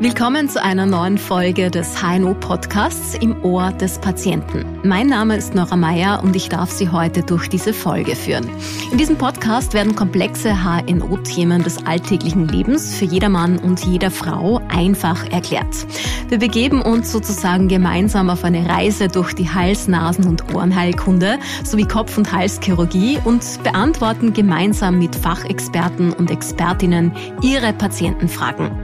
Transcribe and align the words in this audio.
Willkommen 0.00 0.48
zu 0.48 0.60
einer 0.60 0.86
neuen 0.86 1.18
Folge 1.18 1.70
des 1.70 2.02
HNO 2.02 2.34
Podcasts 2.34 3.14
im 3.14 3.44
Ohr 3.44 3.70
des 3.70 4.00
Patienten. 4.00 4.64
Mein 4.82 5.06
Name 5.06 5.36
ist 5.36 5.54
Nora 5.54 5.76
Meyer 5.76 6.20
und 6.24 6.34
ich 6.34 6.48
darf 6.48 6.72
Sie 6.72 6.88
heute 6.88 7.22
durch 7.22 7.48
diese 7.48 7.72
Folge 7.72 8.16
führen. 8.16 8.50
In 8.90 8.98
diesem 8.98 9.16
Podcast 9.16 9.72
werden 9.72 9.94
komplexe 9.94 10.64
HNO-Themen 10.64 11.62
des 11.62 11.86
alltäglichen 11.86 12.48
Lebens 12.48 12.96
für 12.96 13.04
jedermann 13.04 13.60
und 13.60 13.84
jeder 13.86 14.10
Frau 14.10 14.60
einfach 14.68 15.30
erklärt. 15.30 15.86
Wir 16.28 16.38
begeben 16.38 16.82
uns 16.82 17.12
sozusagen 17.12 17.68
gemeinsam 17.68 18.30
auf 18.30 18.42
eine 18.42 18.68
Reise 18.68 19.06
durch 19.06 19.32
die 19.32 19.48
Hals-, 19.48 19.86
Nasen- 19.86 20.26
und 20.26 20.52
Ohrenheilkunde 20.52 21.38
sowie 21.62 21.86
Kopf- 21.86 22.18
und 22.18 22.32
Halschirurgie 22.32 23.20
und 23.24 23.62
beantworten 23.62 24.32
gemeinsam 24.32 24.98
mit 24.98 25.14
Fachexperten 25.14 26.12
und 26.12 26.32
Expertinnen 26.32 27.12
Ihre 27.42 27.72
Patientenfragen. 27.72 28.83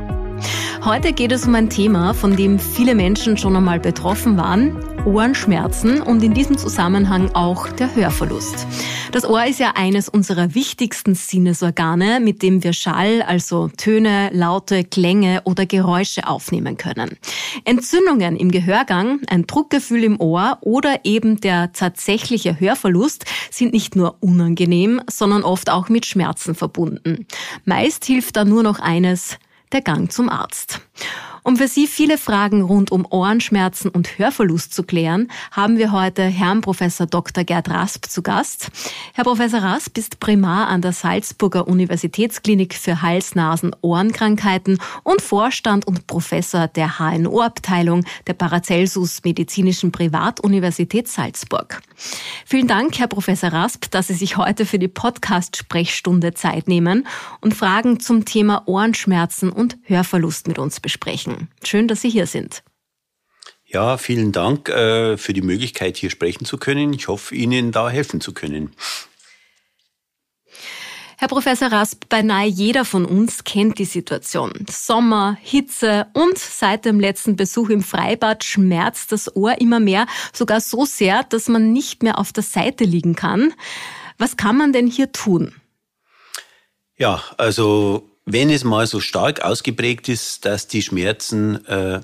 Heute 0.84 1.12
geht 1.12 1.30
es 1.32 1.46
um 1.46 1.54
ein 1.54 1.68
Thema, 1.68 2.14
von 2.14 2.36
dem 2.36 2.58
viele 2.58 2.94
Menschen 2.94 3.36
schon 3.36 3.54
einmal 3.54 3.78
betroffen 3.78 4.36
waren, 4.36 4.76
Ohrenschmerzen 5.04 6.00
und 6.00 6.22
in 6.22 6.34
diesem 6.34 6.56
Zusammenhang 6.56 7.30
auch 7.34 7.68
der 7.68 7.94
Hörverlust. 7.94 8.66
Das 9.12 9.28
Ohr 9.28 9.44
ist 9.44 9.58
ja 9.58 9.72
eines 9.74 10.08
unserer 10.08 10.54
wichtigsten 10.54 11.14
Sinnesorgane, 11.14 12.20
mit 12.20 12.42
dem 12.42 12.62
wir 12.62 12.72
Schall, 12.72 13.22
also 13.22 13.68
Töne, 13.76 14.30
Laute, 14.32 14.84
Klänge 14.84 15.42
oder 15.44 15.66
Geräusche 15.66 16.26
aufnehmen 16.26 16.76
können. 16.76 17.18
Entzündungen 17.64 18.36
im 18.36 18.50
Gehörgang, 18.50 19.20
ein 19.28 19.46
Druckgefühl 19.46 20.04
im 20.04 20.20
Ohr 20.20 20.58
oder 20.60 21.00
eben 21.04 21.40
der 21.40 21.72
tatsächliche 21.72 22.58
Hörverlust 22.60 23.24
sind 23.50 23.72
nicht 23.72 23.96
nur 23.96 24.16
unangenehm, 24.20 25.02
sondern 25.10 25.42
oft 25.42 25.70
auch 25.70 25.88
mit 25.88 26.06
Schmerzen 26.06 26.54
verbunden. 26.54 27.26
Meist 27.64 28.04
hilft 28.04 28.36
da 28.36 28.44
nur 28.44 28.62
noch 28.62 28.78
eines, 28.78 29.38
der 29.72 29.82
Gang 29.82 30.10
zum 30.10 30.28
Arzt. 30.28 30.80
Um 31.42 31.56
für 31.56 31.68
Sie 31.68 31.86
viele 31.86 32.18
Fragen 32.18 32.60
rund 32.60 32.92
um 32.92 33.06
Ohrenschmerzen 33.08 33.88
und 33.90 34.18
Hörverlust 34.18 34.74
zu 34.74 34.82
klären, 34.82 35.28
haben 35.50 35.78
wir 35.78 35.90
heute 35.90 36.22
Herrn 36.22 36.60
Professor 36.60 37.06
Dr. 37.06 37.44
Gerd 37.44 37.70
Rasp 37.70 38.06
zu 38.06 38.22
Gast. 38.22 38.70
Herr 39.14 39.24
Professor 39.24 39.62
Rasp 39.62 39.96
ist 39.96 40.20
Primar 40.20 40.68
an 40.68 40.82
der 40.82 40.92
Salzburger 40.92 41.66
Universitätsklinik 41.66 42.74
für 42.74 43.00
Hals-, 43.00 43.34
Nasen-, 43.34 43.74
Ohrenkrankheiten 43.80 44.78
und 45.02 45.22
Vorstand 45.22 45.86
und 45.86 46.06
Professor 46.06 46.68
der 46.68 46.98
HNO-Abteilung 46.98 48.04
der 48.26 48.34
Paracelsus 48.34 49.22
Medizinischen 49.24 49.92
Privatuniversität 49.92 51.08
Salzburg. 51.08 51.80
Vielen 52.44 52.68
Dank, 52.68 52.98
Herr 52.98 53.08
Professor 53.08 53.50
Rasp, 53.50 53.90
dass 53.90 54.08
Sie 54.08 54.14
sich 54.14 54.36
heute 54.36 54.66
für 54.66 54.78
die 54.78 54.88
Podcast-Sprechstunde 54.88 56.34
Zeit 56.34 56.68
nehmen 56.68 57.06
und 57.40 57.54
Fragen 57.54 57.98
zum 57.98 58.26
Thema 58.26 58.64
Ohrenschmerzen 58.66 59.50
und 59.50 59.78
Hörverlust 59.84 60.46
mit 60.46 60.58
uns 60.58 60.80
besprechen 60.80 61.29
sprechen. 61.30 61.48
Schön, 61.64 61.88
dass 61.88 62.00
Sie 62.00 62.10
hier 62.10 62.26
sind. 62.26 62.62
Ja, 63.64 63.98
vielen 63.98 64.32
Dank 64.32 64.68
äh, 64.68 65.16
für 65.16 65.32
die 65.32 65.42
Möglichkeit, 65.42 65.96
hier 65.96 66.10
sprechen 66.10 66.44
zu 66.44 66.58
können. 66.58 66.92
Ich 66.92 67.06
hoffe, 67.08 67.34
Ihnen 67.34 67.70
da 67.70 67.88
helfen 67.88 68.20
zu 68.20 68.34
können. 68.34 68.74
Herr 71.18 71.28
Professor 71.28 71.70
Rasp, 71.70 72.08
beinahe 72.08 72.48
jeder 72.48 72.86
von 72.86 73.04
uns 73.04 73.44
kennt 73.44 73.78
die 73.78 73.84
Situation. 73.84 74.52
Sommer, 74.70 75.36
Hitze 75.40 76.06
und 76.14 76.38
seit 76.38 76.86
dem 76.86 76.98
letzten 76.98 77.36
Besuch 77.36 77.68
im 77.68 77.82
Freibad 77.82 78.42
schmerzt 78.42 79.12
das 79.12 79.36
Ohr 79.36 79.60
immer 79.60 79.80
mehr, 79.80 80.06
sogar 80.32 80.60
so 80.60 80.86
sehr, 80.86 81.22
dass 81.24 81.48
man 81.48 81.72
nicht 81.72 82.02
mehr 82.02 82.18
auf 82.18 82.32
der 82.32 82.42
Seite 82.42 82.84
liegen 82.84 83.16
kann. 83.16 83.52
Was 84.16 84.38
kann 84.38 84.56
man 84.56 84.72
denn 84.72 84.86
hier 84.86 85.12
tun? 85.12 85.54
Ja, 86.96 87.22
also 87.36 88.09
wenn 88.32 88.50
es 88.50 88.64
mal 88.64 88.86
so 88.86 89.00
stark 89.00 89.42
ausgeprägt 89.42 90.08
ist, 90.08 90.44
dass 90.44 90.66
die 90.68 90.82
Schmerzen 90.82 91.64
äh, 91.66 92.00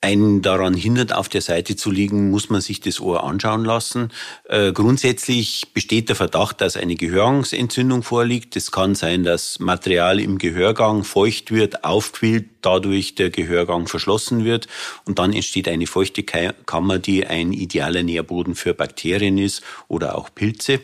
einen 0.00 0.42
daran 0.42 0.74
hindert, 0.74 1.12
auf 1.12 1.28
der 1.28 1.40
Seite 1.40 1.74
zu 1.74 1.90
liegen, 1.90 2.30
muss 2.30 2.50
man 2.50 2.60
sich 2.60 2.80
das 2.80 3.00
Ohr 3.00 3.24
anschauen 3.24 3.64
lassen. 3.64 4.12
Äh, 4.44 4.72
grundsätzlich 4.72 5.72
besteht 5.74 6.08
der 6.08 6.14
Verdacht, 6.14 6.60
dass 6.60 6.76
eine 6.76 6.94
Gehörgangsentzündung 6.94 8.04
vorliegt. 8.04 8.54
Es 8.54 8.70
kann 8.70 8.94
sein, 8.94 9.24
dass 9.24 9.58
Material 9.58 10.20
im 10.20 10.38
Gehörgang 10.38 11.02
feucht 11.02 11.50
wird, 11.50 11.84
aufquillt, 11.84 12.48
dadurch 12.62 13.16
der 13.16 13.30
Gehörgang 13.30 13.88
verschlossen 13.88 14.44
wird 14.44 14.68
und 15.04 15.18
dann 15.18 15.32
entsteht 15.32 15.66
eine 15.66 15.88
feuchte 15.88 16.22
Kammer, 16.22 17.00
die 17.00 17.26
ein 17.26 17.52
idealer 17.52 18.04
Nährboden 18.04 18.54
für 18.54 18.74
Bakterien 18.74 19.36
ist 19.36 19.62
oder 19.88 20.16
auch 20.16 20.32
Pilze. 20.32 20.80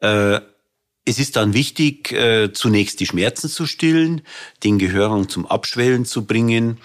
Äh, 0.00 0.40
es 1.10 1.18
ist 1.18 1.34
dann 1.34 1.54
wichtig, 1.54 2.12
äh, 2.12 2.52
zunächst 2.52 3.00
die 3.00 3.06
Schmerzen 3.06 3.48
zu 3.48 3.66
stillen, 3.66 4.22
den 4.62 4.78
Gehörgang 4.78 5.28
zum 5.28 5.44
Abschwellen 5.44 6.04
zu 6.04 6.24
bringen 6.24 6.78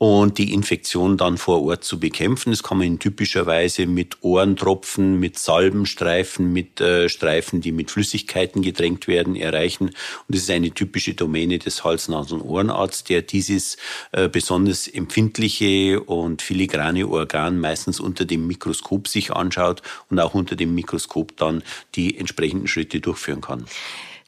und 0.00 0.38
die 0.38 0.54
Infektion 0.54 1.18
dann 1.18 1.36
vor 1.36 1.62
Ort 1.62 1.84
zu 1.84 2.00
bekämpfen. 2.00 2.52
Das 2.52 2.62
kann 2.62 2.78
man 2.78 2.98
typischerweise 2.98 3.84
mit 3.84 4.16
Ohrentropfen, 4.22 5.20
mit 5.20 5.38
Salbenstreifen, 5.38 6.54
mit 6.54 6.80
äh, 6.80 7.10
Streifen, 7.10 7.60
die 7.60 7.70
mit 7.70 7.90
Flüssigkeiten 7.90 8.62
gedrängt 8.62 9.08
werden, 9.08 9.36
erreichen. 9.36 9.88
Und 9.88 9.94
das 10.28 10.40
ist 10.44 10.50
eine 10.50 10.70
typische 10.70 11.12
Domäne 11.12 11.58
des 11.58 11.84
Hals-, 11.84 12.08
Nasen- 12.08 12.40
und 12.40 12.48
Ohrenarztes, 12.48 13.04
der 13.04 13.20
dieses 13.20 13.76
äh, 14.12 14.30
besonders 14.30 14.88
empfindliche 14.88 16.00
und 16.00 16.40
filigrane 16.40 17.06
Organ 17.06 17.60
meistens 17.60 18.00
unter 18.00 18.24
dem 18.24 18.46
Mikroskop 18.46 19.06
sich 19.06 19.32
anschaut 19.32 19.82
und 20.08 20.18
auch 20.18 20.32
unter 20.32 20.56
dem 20.56 20.74
Mikroskop 20.74 21.36
dann 21.36 21.62
die 21.94 22.16
entsprechenden 22.16 22.68
Schritte 22.68 23.00
durchführen 23.00 23.42
kann. 23.42 23.66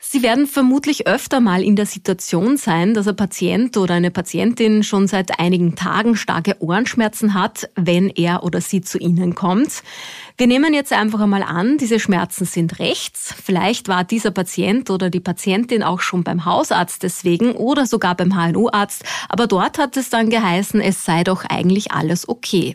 Sie 0.04 0.24
werden 0.24 0.48
vermutlich 0.48 1.06
öfter 1.06 1.38
mal 1.38 1.62
in 1.62 1.76
der 1.76 1.86
Situation 1.86 2.56
sein, 2.56 2.92
dass 2.92 3.06
ein 3.06 3.14
Patient 3.14 3.76
oder 3.76 3.94
eine 3.94 4.10
Patientin 4.10 4.82
schon 4.82 5.06
seit 5.06 5.38
einigen 5.38 5.76
Tagen 5.76 6.16
starke 6.16 6.56
Ohrenschmerzen 6.58 7.34
hat, 7.34 7.70
wenn 7.76 8.08
er 8.08 8.42
oder 8.42 8.60
sie 8.60 8.80
zu 8.80 8.98
Ihnen 8.98 9.36
kommt. 9.36 9.84
Wir 10.36 10.48
nehmen 10.48 10.74
jetzt 10.74 10.92
einfach 10.92 11.20
einmal 11.20 11.44
an, 11.44 11.78
diese 11.78 12.00
Schmerzen 12.00 12.46
sind 12.46 12.80
rechts. 12.80 13.32
Vielleicht 13.44 13.86
war 13.86 14.02
dieser 14.02 14.32
Patient 14.32 14.90
oder 14.90 15.08
die 15.08 15.20
Patientin 15.20 15.84
auch 15.84 16.00
schon 16.00 16.24
beim 16.24 16.44
Hausarzt 16.44 17.04
deswegen 17.04 17.52
oder 17.52 17.86
sogar 17.86 18.16
beim 18.16 18.34
HNO-Arzt, 18.34 19.04
aber 19.28 19.46
dort 19.46 19.78
hat 19.78 19.96
es 19.96 20.10
dann 20.10 20.30
geheißen, 20.30 20.80
es 20.80 21.04
sei 21.04 21.22
doch 21.22 21.44
eigentlich 21.44 21.92
alles 21.92 22.28
okay. 22.28 22.74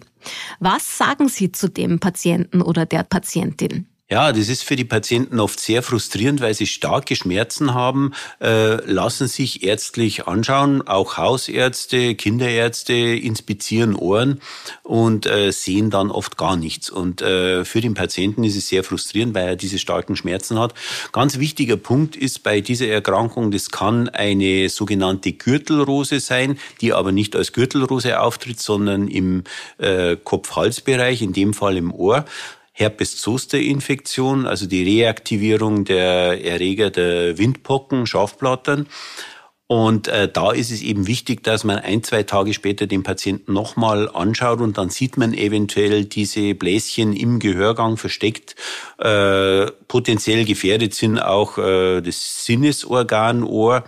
Was 0.62 0.98
sagen 0.98 1.28
Sie 1.28 1.52
zu 1.52 1.68
dem 1.68 2.00
Patienten 2.00 2.62
oder 2.62 2.86
der 2.86 3.04
Patientin? 3.04 3.86
Ja, 4.10 4.32
das 4.32 4.48
ist 4.48 4.64
für 4.64 4.78
die 4.78 4.86
Patienten 4.86 5.38
oft 5.38 5.60
sehr 5.60 5.84
frustrierend, 5.84 6.40
weil 6.40 6.54
sie 6.54 6.66
starke 6.66 7.14
Schmerzen 7.18 7.74
haben, 7.74 8.14
äh, 8.40 8.76
lassen 8.90 9.28
sich 9.28 9.64
ärztlich 9.64 10.28
anschauen, 10.28 10.82
auch 10.88 11.18
Hausärzte, 11.18 12.16
Kinderärzte 12.16 12.94
inspizieren 12.94 13.96
Ohren 13.96 14.40
und 14.84 15.26
äh, 15.26 15.52
sehen 15.52 15.90
dann 15.90 16.10
oft 16.10 16.38
gar 16.38 16.56
nichts. 16.56 16.90
Und 16.90 17.22
äh, 17.22 17.66
für 17.66 17.82
den 17.82 17.96
Patienten 17.96 18.46
ist 18.46 18.56
es 18.56 18.70
sehr 18.70 18.86
frustrierend, 18.86 19.36
weil 19.36 19.46
er 19.46 19.56
diese 19.58 19.78
starken 19.78 20.16
Schmerzen 20.16 20.58
hat. 20.58 20.74
Ganz 21.12 21.38
wichtiger 21.38 21.76
Punkt 21.76 22.16
ist 22.16 22.44
bei 22.44 22.62
dieser 22.62 22.88
Erkrankung, 22.88 23.52
das 23.52 23.72
kann 23.72 24.08
eine 24.08 24.70
sogenannte 24.70 25.34
Gürtelrose 25.34 26.22
sein, 26.22 26.58
die 26.80 26.94
aber 26.94 27.12
nicht 27.12 27.36
als 27.36 27.52
Gürtelrose 27.52 28.22
auftritt, 28.22 28.62
sondern 28.62 29.10
im 29.10 29.44
äh, 29.80 30.16
Kopf-Hals-Bereich, 30.16 31.22
in 31.22 31.34
dem 31.34 31.54
Fall 31.54 31.76
im 31.76 31.94
Ohr. 31.94 32.24
Herpes-Zoster-Infektion, 32.78 34.46
also 34.46 34.68
die 34.68 34.84
Reaktivierung 34.84 35.84
der 35.84 36.46
Erreger 36.46 36.92
der 36.92 37.40
Windpocken, 37.40 38.06
Schafblattern. 38.06 38.88
Und 39.66 40.08
äh, 40.08 40.32
da 40.32 40.52
ist 40.52 40.72
es 40.72 40.82
eben 40.82 41.08
wichtig, 41.08 41.44
dass 41.44 41.64
man 41.64 41.80
ein, 41.80 42.04
zwei 42.04 42.24
Tage 42.24 42.54
später 42.54 42.86
den 42.86 43.02
Patienten 43.02 43.52
nochmal 43.52 44.10
anschaut 44.10 44.62
und 44.62 44.78
dann 44.78 44.90
sieht 44.90 45.18
man 45.18 45.34
eventuell 45.34 46.06
diese 46.06 46.54
Bläschen 46.54 47.14
im 47.14 47.40
Gehörgang 47.40 47.98
versteckt. 47.98 48.56
Äh, 49.00 49.66
potenziell 49.88 50.46
gefährdet 50.46 50.94
sind 50.94 51.20
auch 51.20 51.58
äh, 51.58 52.02
das 52.02 52.46
Sinnesorgan 52.46 53.44
Ohr 53.44 53.84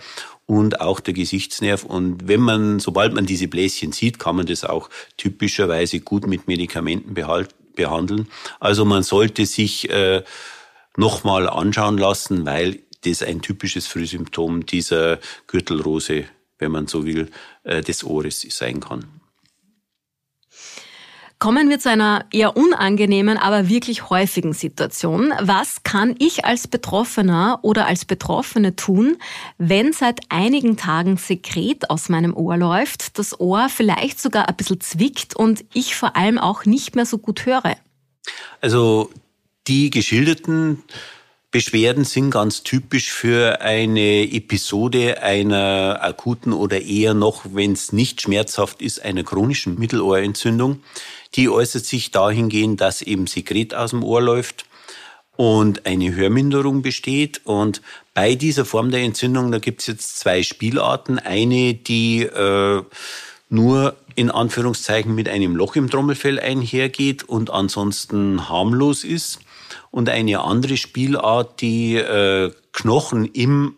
und 0.47 0.81
auch 0.81 0.99
der 0.99 1.13
Gesichtsnerv. 1.13 1.85
Und 1.85 2.27
wenn 2.27 2.41
man, 2.41 2.79
sobald 2.79 3.13
man 3.13 3.27
diese 3.27 3.47
Bläschen 3.47 3.91
sieht, 3.91 4.17
kann 4.17 4.35
man 4.35 4.47
das 4.47 4.65
auch 4.65 4.89
typischerweise 5.15 5.99
gut 5.99 6.25
mit 6.25 6.47
Medikamenten 6.47 7.13
behalten 7.13 7.58
behandeln. 7.79 8.27
Also 8.59 8.83
man 8.83 9.03
sollte 9.03 9.45
sich 9.45 9.89
äh, 9.89 10.23
nochmal 10.97 11.49
anschauen 11.49 11.97
lassen, 11.97 12.45
weil 12.45 12.79
das 13.05 13.23
ein 13.23 13.41
typisches 13.41 13.87
Frühsymptom 13.87 14.65
dieser 14.65 15.19
Gürtelrose, 15.47 16.25
wenn 16.57 16.71
man 16.71 16.87
so 16.87 17.05
will, 17.05 17.31
äh, 17.63 17.81
des 17.81 18.03
Ohres 18.03 18.41
sein 18.41 18.81
kann. 18.81 19.18
Kommen 21.39 21.69
wir 21.69 21.79
zu 21.79 21.89
einer 21.89 22.25
eher 22.33 22.57
unangenehmen, 22.57 23.37
aber 23.37 23.69
wirklich 23.69 24.09
häufigen 24.09 24.51
Situation. 24.51 25.33
Was 25.39 25.83
kann 25.83 26.13
ich 26.19 26.43
als 26.43 26.67
Betroffener 26.67 27.59
oder 27.61 27.87
als 27.87 28.03
Betroffene 28.03 28.75
tun, 28.75 29.15
wenn 29.57 29.93
seit 29.93 30.19
einigen 30.27 30.75
Tagen 30.75 31.15
Sekret 31.15 31.89
aus 31.89 32.09
meinem 32.09 32.35
Ohr 32.35 32.57
läuft, 32.57 33.17
das 33.17 33.39
Ohr 33.39 33.69
vielleicht 33.69 34.19
sogar 34.19 34.49
ein 34.49 34.55
bisschen 34.57 34.81
zwickt 34.81 35.33
und 35.33 35.63
ich 35.73 35.95
vor 35.95 36.17
allem 36.17 36.39
auch 36.39 36.65
nicht 36.65 36.97
mehr 36.97 37.05
so 37.05 37.17
gut 37.17 37.45
höre? 37.45 37.77
Also 38.59 39.09
die 39.65 39.91
geschilderten 39.91 40.83
Beschwerden 41.51 42.05
sind 42.05 42.29
ganz 42.29 42.61
typisch 42.61 43.11
für 43.11 43.61
eine 43.61 44.31
Episode 44.31 45.23
einer 45.23 45.97
akuten 46.01 46.53
oder 46.53 46.79
eher 46.79 47.15
noch, 47.15 47.43
wenn 47.53 47.71
es 47.71 47.91
nicht 47.91 48.21
schmerzhaft 48.21 48.83
ist, 48.83 49.03
einer 49.03 49.23
chronischen 49.23 49.79
Mittelohrentzündung. 49.79 50.83
Die 51.33 51.49
äußert 51.49 51.85
sich 51.85 52.11
dahingehend, 52.11 52.81
dass 52.81 53.01
eben 53.01 53.25
Sekret 53.25 53.73
aus 53.73 53.91
dem 53.91 54.03
Ohr 54.03 54.21
läuft 54.21 54.65
und 55.37 55.87
eine 55.87 56.15
Hörminderung 56.15 56.83
besteht. 56.83 57.41
Und 57.45 57.81
bei 58.13 58.35
dieser 58.35 58.65
Form 58.65 58.91
der 58.91 59.01
Entzündung, 59.01 59.51
da 59.51 59.57
gibt 59.57 59.81
es 59.81 59.87
jetzt 59.87 60.19
zwei 60.19 60.43
Spielarten. 60.43 61.17
Eine, 61.17 61.73
die 61.73 62.23
äh, 62.23 62.83
nur 63.49 63.95
in 64.13 64.29
Anführungszeichen 64.29 65.15
mit 65.15 65.27
einem 65.27 65.55
Loch 65.55 65.75
im 65.75 65.89
Trommelfell 65.89 66.39
einhergeht 66.39 67.23
und 67.23 67.49
ansonsten 67.49 68.49
harmlos 68.49 69.03
ist. 69.03 69.39
Und 69.91 70.09
eine 70.09 70.41
andere 70.41 70.77
Spielart, 70.77 71.61
die 71.61 71.95
äh, 71.95 72.51
Knochen 72.71 73.25
im 73.25 73.75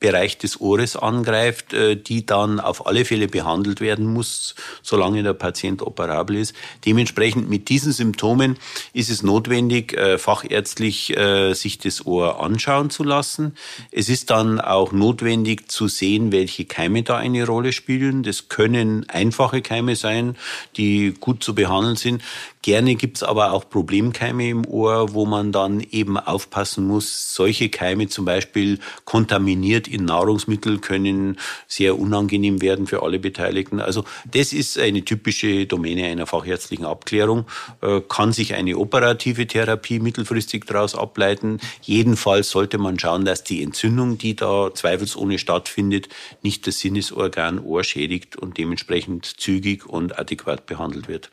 Bereich 0.00 0.38
des 0.38 0.60
Ohres 0.60 0.96
angreift, 0.96 1.72
äh, 1.72 1.96
die 1.96 2.24
dann 2.24 2.60
auf 2.60 2.86
alle 2.86 3.04
Fälle 3.04 3.26
behandelt 3.26 3.80
werden 3.80 4.06
muss, 4.06 4.54
solange 4.82 5.24
der 5.24 5.32
Patient 5.32 5.82
operabel 5.82 6.36
ist. 6.36 6.54
Dementsprechend 6.86 7.50
mit 7.50 7.68
diesen 7.68 7.92
Symptomen 7.92 8.58
ist 8.92 9.10
es 9.10 9.24
notwendig, 9.24 9.94
äh, 9.94 10.18
fachärztlich 10.18 11.16
äh, 11.16 11.52
sich 11.54 11.78
das 11.78 12.06
Ohr 12.06 12.40
anschauen 12.40 12.90
zu 12.90 13.02
lassen. 13.02 13.56
Es 13.90 14.08
ist 14.08 14.30
dann 14.30 14.60
auch 14.60 14.92
notwendig 14.92 15.68
zu 15.68 15.88
sehen, 15.88 16.30
welche 16.30 16.64
Keime 16.64 17.02
da 17.02 17.16
eine 17.16 17.44
Rolle 17.44 17.72
spielen. 17.72 18.22
Das 18.22 18.48
können 18.48 19.08
einfache 19.08 19.62
Keime 19.62 19.96
sein, 19.96 20.36
die 20.76 21.14
gut 21.18 21.42
zu 21.42 21.56
behandeln 21.56 21.96
sind. 21.96 22.22
Gerne 22.62 22.96
gibt's 22.96 23.22
aber 23.22 23.52
auch 23.52 23.70
Problemkeime 23.70 24.48
im 24.48 24.66
Ohr, 24.66 25.14
wo 25.14 25.26
man 25.26 25.52
dann 25.52 25.80
eben 25.80 26.16
aufpassen 26.18 26.86
muss. 26.86 27.32
Solche 27.32 27.68
Keime 27.68 28.08
zum 28.08 28.24
Beispiel 28.24 28.80
kontaminiert 29.04 29.86
in 29.86 30.04
Nahrungsmittel 30.04 30.78
können 30.78 31.38
sehr 31.68 31.98
unangenehm 31.98 32.60
werden 32.60 32.88
für 32.88 33.02
alle 33.02 33.20
Beteiligten. 33.20 33.80
Also 33.80 34.04
das 34.32 34.52
ist 34.52 34.76
eine 34.76 35.04
typische 35.04 35.66
Domäne 35.66 36.06
einer 36.06 36.26
fachärztlichen 36.26 36.84
Abklärung. 36.84 37.46
Äh, 37.80 38.00
kann 38.08 38.32
sich 38.32 38.54
eine 38.54 38.76
operative 38.76 39.46
Therapie 39.46 40.00
mittelfristig 40.00 40.64
daraus 40.66 40.96
ableiten. 40.96 41.60
Jedenfalls 41.82 42.50
sollte 42.50 42.78
man 42.78 42.98
schauen, 42.98 43.24
dass 43.24 43.44
die 43.44 43.62
Entzündung, 43.62 44.18
die 44.18 44.34
da 44.34 44.74
zweifelsohne 44.74 45.38
stattfindet, 45.38 46.08
nicht 46.42 46.66
das 46.66 46.80
Sinnesorgan 46.80 47.60
Ohr 47.60 47.84
schädigt 47.84 48.36
und 48.36 48.58
dementsprechend 48.58 49.26
zügig 49.26 49.86
und 49.86 50.18
adäquat 50.18 50.66
behandelt 50.66 51.06
wird. 51.06 51.30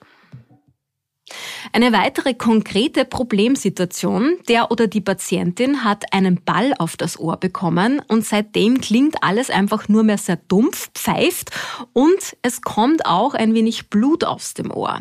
Eine 1.74 1.92
weitere 1.92 2.33
konkrete 2.33 3.04
Problemsituation, 3.04 4.38
der 4.48 4.72
oder 4.72 4.88
die 4.88 5.01
Patientin 5.01 5.83
hat 5.83 6.13
einen 6.13 6.42
Ball 6.44 6.74
auf 6.77 6.98
das 6.98 7.19
Ohr 7.19 7.38
bekommen 7.38 8.01
und 8.07 8.25
seitdem 8.25 8.80
klingt 8.80 9.24
alles 9.24 9.50
einfach 9.50 9.89
nur 9.89 10.04
mehr 10.04 10.18
sehr 10.18 10.38
dumpf, 10.48 10.92
pfeift 10.94 11.51
und 11.94 12.38
es 12.42 12.62
kommt 12.62 13.06
auch 13.06 13.33
ein 13.33 13.54
wenig 13.54 13.89
Blut 13.89 14.24
aus 14.24 14.54
dem 14.54 14.72
Ohr. 14.72 15.00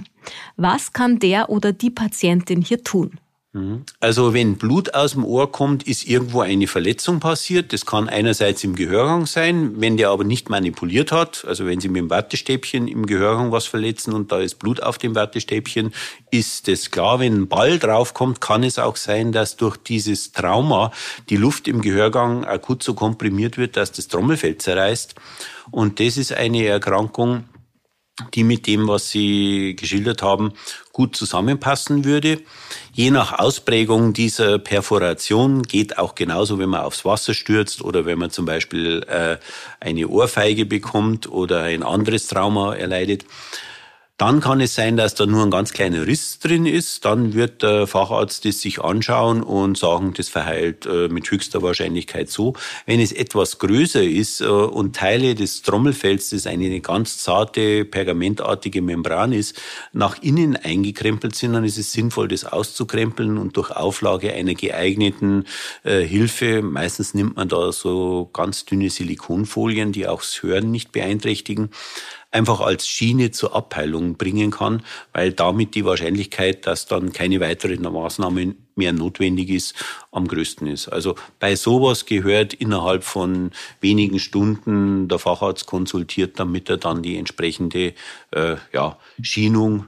Was 0.57 0.93
kann 0.93 1.19
der 1.19 1.51
oder 1.51 1.73
die 1.73 1.91
Patientin 1.91 2.63
hier 2.63 2.83
tun? 2.83 3.21
Mhm. 3.55 3.85
Also 4.01 4.35
wenn 4.35 4.57
Blut 4.57 4.95
aus 4.95 5.13
dem 5.13 5.25
Ohr 5.25 5.51
kommt, 5.53 5.85
ist 5.85 6.09
irgendwo 6.09 6.41
eine 6.41 6.67
Verletzung 6.67 7.21
passiert. 7.21 7.73
Das 7.73 7.87
kann 7.87 8.09
einerseits 8.09 8.65
im 8.65 8.75
Gehörgang 8.75 9.27
sein, 9.27 9.81
wenn 9.81 9.97
der 9.97 10.11
aber 10.11 10.25
nicht 10.25 10.51
manipuliert 10.51 11.13
hat. 11.13 11.45
Also 11.47 11.65
wenn 11.65 11.79
Sie 11.79 11.89
mit 11.89 12.03
dem 12.03 12.11
Wattestäbchen 12.11 12.89
im 12.89 13.07
Gehörgang 13.07 13.53
was 13.53 13.67
verletzen 13.67 14.13
und 14.13 14.33
da 14.33 14.41
ist 14.41 14.57
Blut 14.59 14.83
auf 14.83 14.99
dem 14.99 15.15
Wattestäbchen, 15.15 15.95
ist 16.33 16.67
das 16.67 16.91
klar. 16.91 17.21
Wenn 17.21 17.43
ein 17.43 17.49
Ball 17.49 17.79
draufkommt, 17.79 18.41
kann 18.41 18.65
es 18.65 18.81
auch 18.81 18.97
sein, 18.97 19.31
dass 19.31 19.57
durch 19.57 19.77
dieses 19.77 20.33
Trauma 20.33 20.91
die 21.31 21.37
Luft 21.37 21.69
im 21.69 21.81
Gehörgang 21.81 22.45
akut 22.45 22.83
so 22.83 22.95
komprimiert 22.95 23.57
wird, 23.57 23.77
dass 23.77 23.93
das 23.93 24.09
Trommelfell 24.09 24.59
zerreißt. 24.59 25.15
Und 25.71 26.01
das 26.01 26.17
ist 26.17 26.33
eine 26.33 26.67
Erkrankung, 26.67 27.45
die 28.35 28.45
mit 28.45 28.67
dem, 28.67 28.87
was 28.87 29.11
Sie 29.11 29.75
geschildert 29.77 30.23
haben, 30.23 30.53
gut 30.93 31.17
zusammenpassen 31.17 32.05
würde. 32.05 32.41
Je 32.93 33.11
nach 33.11 33.39
Ausprägung 33.39 34.13
dieser 34.13 34.59
Perforation 34.59 35.63
geht 35.63 35.99
auch 35.99 36.15
genauso, 36.15 36.59
wenn 36.61 36.69
man 36.69 36.83
aufs 36.83 37.05
Wasser 37.05 37.35
stürzt 37.35 37.83
oder 37.83 38.07
wenn 38.07 38.19
man 38.19 38.31
zum 38.31 38.45
Beispiel 38.47 39.05
äh, 39.09 39.39
eine 39.81 40.07
Ohrfeige 40.07 40.65
bekommt 40.65 41.29
oder 41.29 41.63
ein 41.63 41.83
anderes 41.83 42.29
Trauma 42.29 42.77
erleidet. 42.77 43.25
Dann 44.25 44.41
kann 44.41 44.63
es 44.63 44.75
sein, 44.75 44.97
dass 44.97 45.15
da 45.15 45.27
nur 45.27 45.43
ein 45.43 45.51
ganz 45.51 45.75
kleiner 45.75 46.07
Riss 46.07 46.39
drin 46.39 46.65
ist. 46.65 47.05
Dann 47.05 47.35
wird 47.35 47.63
der 47.63 47.87
Facharzt 47.87 48.47
das 48.47 48.63
sich 48.63 48.81
anschauen 48.81 49.43
und 49.43 49.77
sagen, 49.77 50.15
das 50.17 50.31
verheilt 50.31 50.87
äh, 50.87 51.09
mit 51.09 51.31
höchster 51.31 51.61
Wahrscheinlichkeit 51.61 52.31
so. 52.31 52.55
Wenn 52.87 53.01
es 53.01 53.13
etwas 53.13 53.59
größer 53.59 54.03
ist 54.03 54.41
äh, 54.41 54.47
und 54.47 54.97
Teile 54.97 55.35
des 55.35 55.61
Trommelfells, 55.61 56.31
das 56.31 56.47
eine 56.47 56.81
ganz 56.81 57.19
zarte, 57.19 57.85
pergamentartige 57.85 58.81
Membran 58.81 59.33
ist, 59.33 59.61
nach 59.93 60.17
innen 60.23 60.57
eingekrempelt 60.57 61.35
sind, 61.35 61.53
dann 61.53 61.65
ist 61.65 61.77
es 61.77 61.93
sinnvoll, 61.93 62.29
das 62.29 62.47
auszukrempeln 62.47 63.37
und 63.37 63.59
durch 63.59 63.73
Auflage 63.73 64.33
einer 64.33 64.55
geeigneten 64.55 65.45
äh, 65.83 66.01
Hilfe, 66.01 66.63
meistens 66.63 67.13
nimmt 67.13 67.37
man 67.37 67.51
da 67.51 67.73
so 67.73 68.31
ganz 68.33 68.65
dünne 68.65 68.89
Silikonfolien, 68.89 69.93
die 69.93 70.09
auch 70.09 70.23
das 70.23 70.43
Hören 70.43 70.71
nicht 70.71 70.93
beeinträchtigen, 70.93 71.69
einfach 72.35 72.61
als 72.61 72.89
Schiene 72.89 73.31
zur 73.31 73.55
Abheilung 73.55 74.17
bringen 74.17 74.51
kann, 74.51 74.83
weil 75.13 75.33
damit 75.33 75.75
die 75.77 75.85
Wahrscheinlichkeit, 75.85 76.67
dass 76.67 76.87
dann 76.87 77.13
keine 77.13 77.41
weitere 77.41 77.77
Maßnahme 77.77 78.57
mehr 78.75 78.93
notwendig 78.93 79.51
ist, 79.51 79.75
am 80.11 80.27
größten 80.27 80.67
ist. 80.67 80.89
Also 80.89 81.15
bei 81.39 81.55
sowas 81.55 82.07
gehört 82.07 82.53
innerhalb 82.53 83.05
von 83.05 83.53
wenigen 83.81 84.19
Stunden 84.19 85.07
der 85.07 85.21
Facharzt 85.21 85.67
konsultiert, 85.67 86.41
damit 86.41 86.69
er 86.69 86.79
dann 86.79 87.03
die 87.03 87.17
entsprechende 87.17 87.95
äh, 88.33 88.57
ja, 88.73 88.99
Schienung 89.23 89.87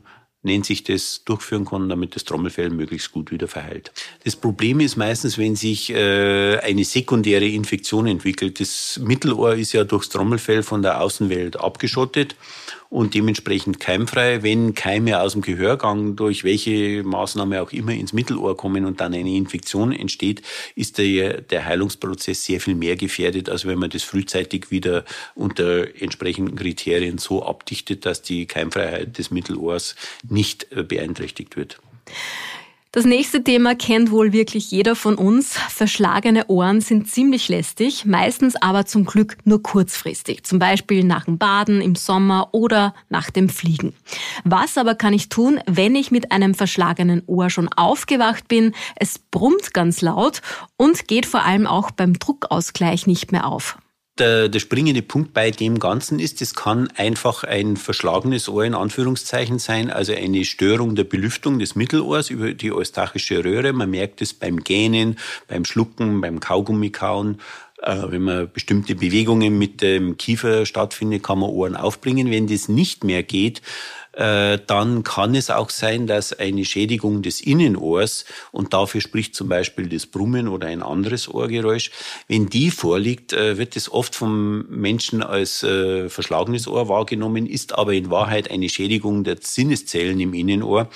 sich 0.62 0.84
das, 0.84 1.22
durchführen 1.24 1.64
kann, 1.64 1.88
damit 1.88 2.14
das 2.16 2.24
Trommelfell 2.24 2.70
möglichst 2.70 3.12
gut 3.12 3.30
wieder 3.30 3.48
verheilt. 3.48 3.92
Das 4.24 4.36
Problem 4.36 4.80
ist 4.80 4.96
meistens, 4.96 5.38
wenn 5.38 5.56
sich 5.56 5.90
äh, 5.90 6.58
eine 6.58 6.84
sekundäre 6.84 7.46
Infektion 7.46 8.06
entwickelt. 8.06 8.60
Das 8.60 9.00
Mittelohr 9.02 9.54
ist 9.54 9.72
ja 9.72 9.84
durchs 9.84 10.08
Trommelfell 10.08 10.62
von 10.62 10.82
der 10.82 11.00
Außenwelt 11.00 11.58
abgeschottet 11.58 12.36
und 12.88 13.14
dementsprechend 13.14 13.80
keimfrei. 13.80 14.42
Wenn 14.42 14.74
Keime 14.74 15.20
aus 15.20 15.32
dem 15.32 15.42
Gehörgang 15.42 16.16
durch 16.16 16.44
welche 16.44 17.02
Maßnahme 17.02 17.62
auch 17.62 17.72
immer 17.72 17.92
ins 17.92 18.12
Mittelohr 18.12 18.56
kommen 18.56 18.84
und 18.84 19.00
dann 19.00 19.14
eine 19.14 19.34
Infektion 19.34 19.92
entsteht, 19.92 20.42
ist 20.74 20.98
der, 20.98 21.40
der 21.40 21.64
Heilungsprozess 21.64 22.44
sehr 22.44 22.60
viel 22.60 22.74
mehr 22.74 22.96
gefährdet, 22.96 23.48
als 23.48 23.66
wenn 23.66 23.78
man 23.78 23.90
das 23.90 24.02
frühzeitig 24.02 24.70
wieder 24.70 25.04
unter 25.34 25.86
entsprechenden 26.00 26.56
Kriterien 26.56 27.18
so 27.18 27.44
abdichtet, 27.44 28.06
dass 28.06 28.22
die 28.22 28.46
Keimfreiheit 28.46 29.18
des 29.18 29.30
Mittelohrs 29.30 29.96
nicht 30.28 30.72
äh, 30.72 30.82
beeinträchtigt 30.82 31.56
wird. 31.56 31.78
Das 32.96 33.04
nächste 33.04 33.44
Thema 33.44 33.74
kennt 33.74 34.10
wohl 34.10 34.32
wirklich 34.32 34.70
jeder 34.70 34.96
von 34.96 35.16
uns. 35.16 35.52
Verschlagene 35.68 36.46
Ohren 36.46 36.80
sind 36.80 37.10
ziemlich 37.10 37.50
lästig, 37.50 38.06
meistens 38.06 38.56
aber 38.56 38.86
zum 38.86 39.04
Glück 39.04 39.36
nur 39.44 39.62
kurzfristig. 39.62 40.44
Zum 40.44 40.58
Beispiel 40.58 41.04
nach 41.04 41.26
dem 41.26 41.36
Baden 41.36 41.82
im 41.82 41.94
Sommer 41.94 42.48
oder 42.52 42.94
nach 43.10 43.30
dem 43.30 43.50
Fliegen. 43.50 43.92
Was 44.44 44.78
aber 44.78 44.94
kann 44.94 45.12
ich 45.12 45.28
tun, 45.28 45.60
wenn 45.66 45.94
ich 45.94 46.10
mit 46.10 46.32
einem 46.32 46.54
verschlagenen 46.54 47.22
Ohr 47.26 47.50
schon 47.50 47.68
aufgewacht 47.68 48.48
bin? 48.48 48.74
Es 48.94 49.18
brummt 49.18 49.74
ganz 49.74 50.00
laut 50.00 50.40
und 50.78 51.06
geht 51.06 51.26
vor 51.26 51.44
allem 51.44 51.66
auch 51.66 51.90
beim 51.90 52.18
Druckausgleich 52.18 53.06
nicht 53.06 53.30
mehr 53.30 53.46
auf 53.46 53.76
der, 54.18 54.48
der 54.48 54.60
springende 54.60 55.02
Punkt 55.02 55.34
bei 55.34 55.50
dem 55.50 55.78
Ganzen 55.78 56.18
ist, 56.18 56.40
es 56.40 56.54
kann 56.54 56.88
einfach 56.96 57.44
ein 57.44 57.76
verschlagenes 57.76 58.48
Ohr 58.48 58.64
in 58.64 58.74
Anführungszeichen 58.74 59.58
sein, 59.58 59.90
also 59.90 60.14
eine 60.14 60.44
Störung 60.44 60.94
der 60.94 61.04
Belüftung 61.04 61.58
des 61.58 61.74
Mittelohrs 61.74 62.30
über 62.30 62.52
die 62.52 62.72
eustachische 62.72 63.44
Röhre. 63.44 63.72
Man 63.72 63.90
merkt 63.90 64.22
es 64.22 64.32
beim 64.32 64.60
Gähnen, 64.60 65.16
beim 65.48 65.64
Schlucken, 65.64 66.20
beim 66.20 66.40
Kaugummikauen. 66.40 67.40
Äh, 67.82 68.04
wenn 68.08 68.22
man 68.22 68.50
bestimmte 68.50 68.94
Bewegungen 68.94 69.58
mit 69.58 69.82
dem 69.82 70.16
Kiefer 70.16 70.64
stattfindet, 70.64 71.22
kann 71.22 71.38
man 71.38 71.50
Ohren 71.50 71.76
aufbringen. 71.76 72.30
Wenn 72.30 72.46
das 72.46 72.68
nicht 72.68 73.04
mehr 73.04 73.22
geht, 73.22 73.60
äh, 74.16 74.58
dann 74.66 75.04
kann 75.04 75.34
es 75.34 75.50
auch 75.50 75.68
sein, 75.68 76.06
dass 76.06 76.32
eine 76.32 76.64
Schädigung 76.64 77.22
des 77.22 77.40
Innenohrs, 77.40 78.24
und 78.50 78.72
dafür 78.72 79.02
spricht 79.02 79.34
zum 79.34 79.48
Beispiel 79.48 79.88
das 79.88 80.06
Brummen 80.06 80.48
oder 80.48 80.68
ein 80.68 80.82
anderes 80.82 81.28
Ohrgeräusch, 81.28 81.90
wenn 82.26 82.46
die 82.46 82.70
vorliegt, 82.70 83.34
äh, 83.34 83.58
wird 83.58 83.76
es 83.76 83.92
oft 83.92 84.14
vom 84.14 84.66
Menschen 84.68 85.22
als 85.22 85.62
äh, 85.62 86.08
verschlagenes 86.08 86.66
Ohr 86.66 86.88
wahrgenommen, 86.88 87.46
ist 87.46 87.74
aber 87.74 87.92
in 87.92 88.10
Wahrheit 88.10 88.50
eine 88.50 88.70
Schädigung 88.70 89.22
der 89.22 89.36
Sinneszellen 89.40 90.18
im 90.18 90.32
Innenohr. 90.32 90.88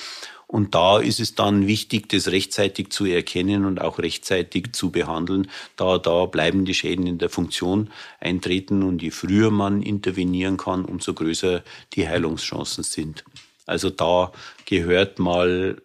Und 0.50 0.74
da 0.74 0.98
ist 0.98 1.20
es 1.20 1.36
dann 1.36 1.68
wichtig, 1.68 2.08
das 2.08 2.26
rechtzeitig 2.26 2.90
zu 2.90 3.04
erkennen 3.04 3.64
und 3.64 3.80
auch 3.80 4.00
rechtzeitig 4.00 4.72
zu 4.72 4.90
behandeln, 4.90 5.48
da 5.76 5.96
da 5.96 6.26
bleibende 6.26 6.74
Schäden 6.74 7.06
in 7.06 7.18
der 7.18 7.30
Funktion 7.30 7.90
eintreten. 8.18 8.82
Und 8.82 9.00
je 9.00 9.12
früher 9.12 9.52
man 9.52 9.80
intervenieren 9.80 10.56
kann, 10.56 10.84
umso 10.84 11.14
größer 11.14 11.62
die 11.92 12.08
Heilungschancen 12.08 12.82
sind. 12.82 13.24
Also 13.64 13.90
da 13.90 14.32
gehört 14.64 15.20
mal 15.20 15.80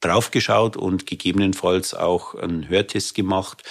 draufgeschaut 0.00 0.78
und 0.78 1.04
gegebenenfalls 1.04 1.92
auch 1.92 2.34
einen 2.34 2.66
Hörtest 2.70 3.14
gemacht. 3.14 3.62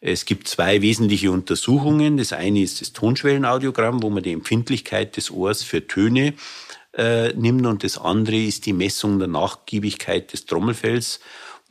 Es 0.00 0.24
gibt 0.24 0.48
zwei 0.48 0.80
wesentliche 0.80 1.30
Untersuchungen. 1.30 2.16
Das 2.16 2.32
eine 2.32 2.62
ist 2.62 2.80
das 2.80 2.94
Tonschwellenaudiogramm, 2.94 4.02
wo 4.02 4.08
man 4.08 4.22
die 4.22 4.32
Empfindlichkeit 4.32 5.18
des 5.18 5.30
Ohrs 5.30 5.62
für 5.62 5.86
Töne 5.86 6.32
äh, 6.96 7.32
nimmt. 7.34 7.66
Und 7.66 7.84
das 7.84 7.98
andere 7.98 8.36
ist 8.36 8.66
die 8.66 8.72
Messung 8.72 9.18
der 9.18 9.28
Nachgiebigkeit 9.28 10.32
des 10.32 10.46
Trommelfells 10.46 11.20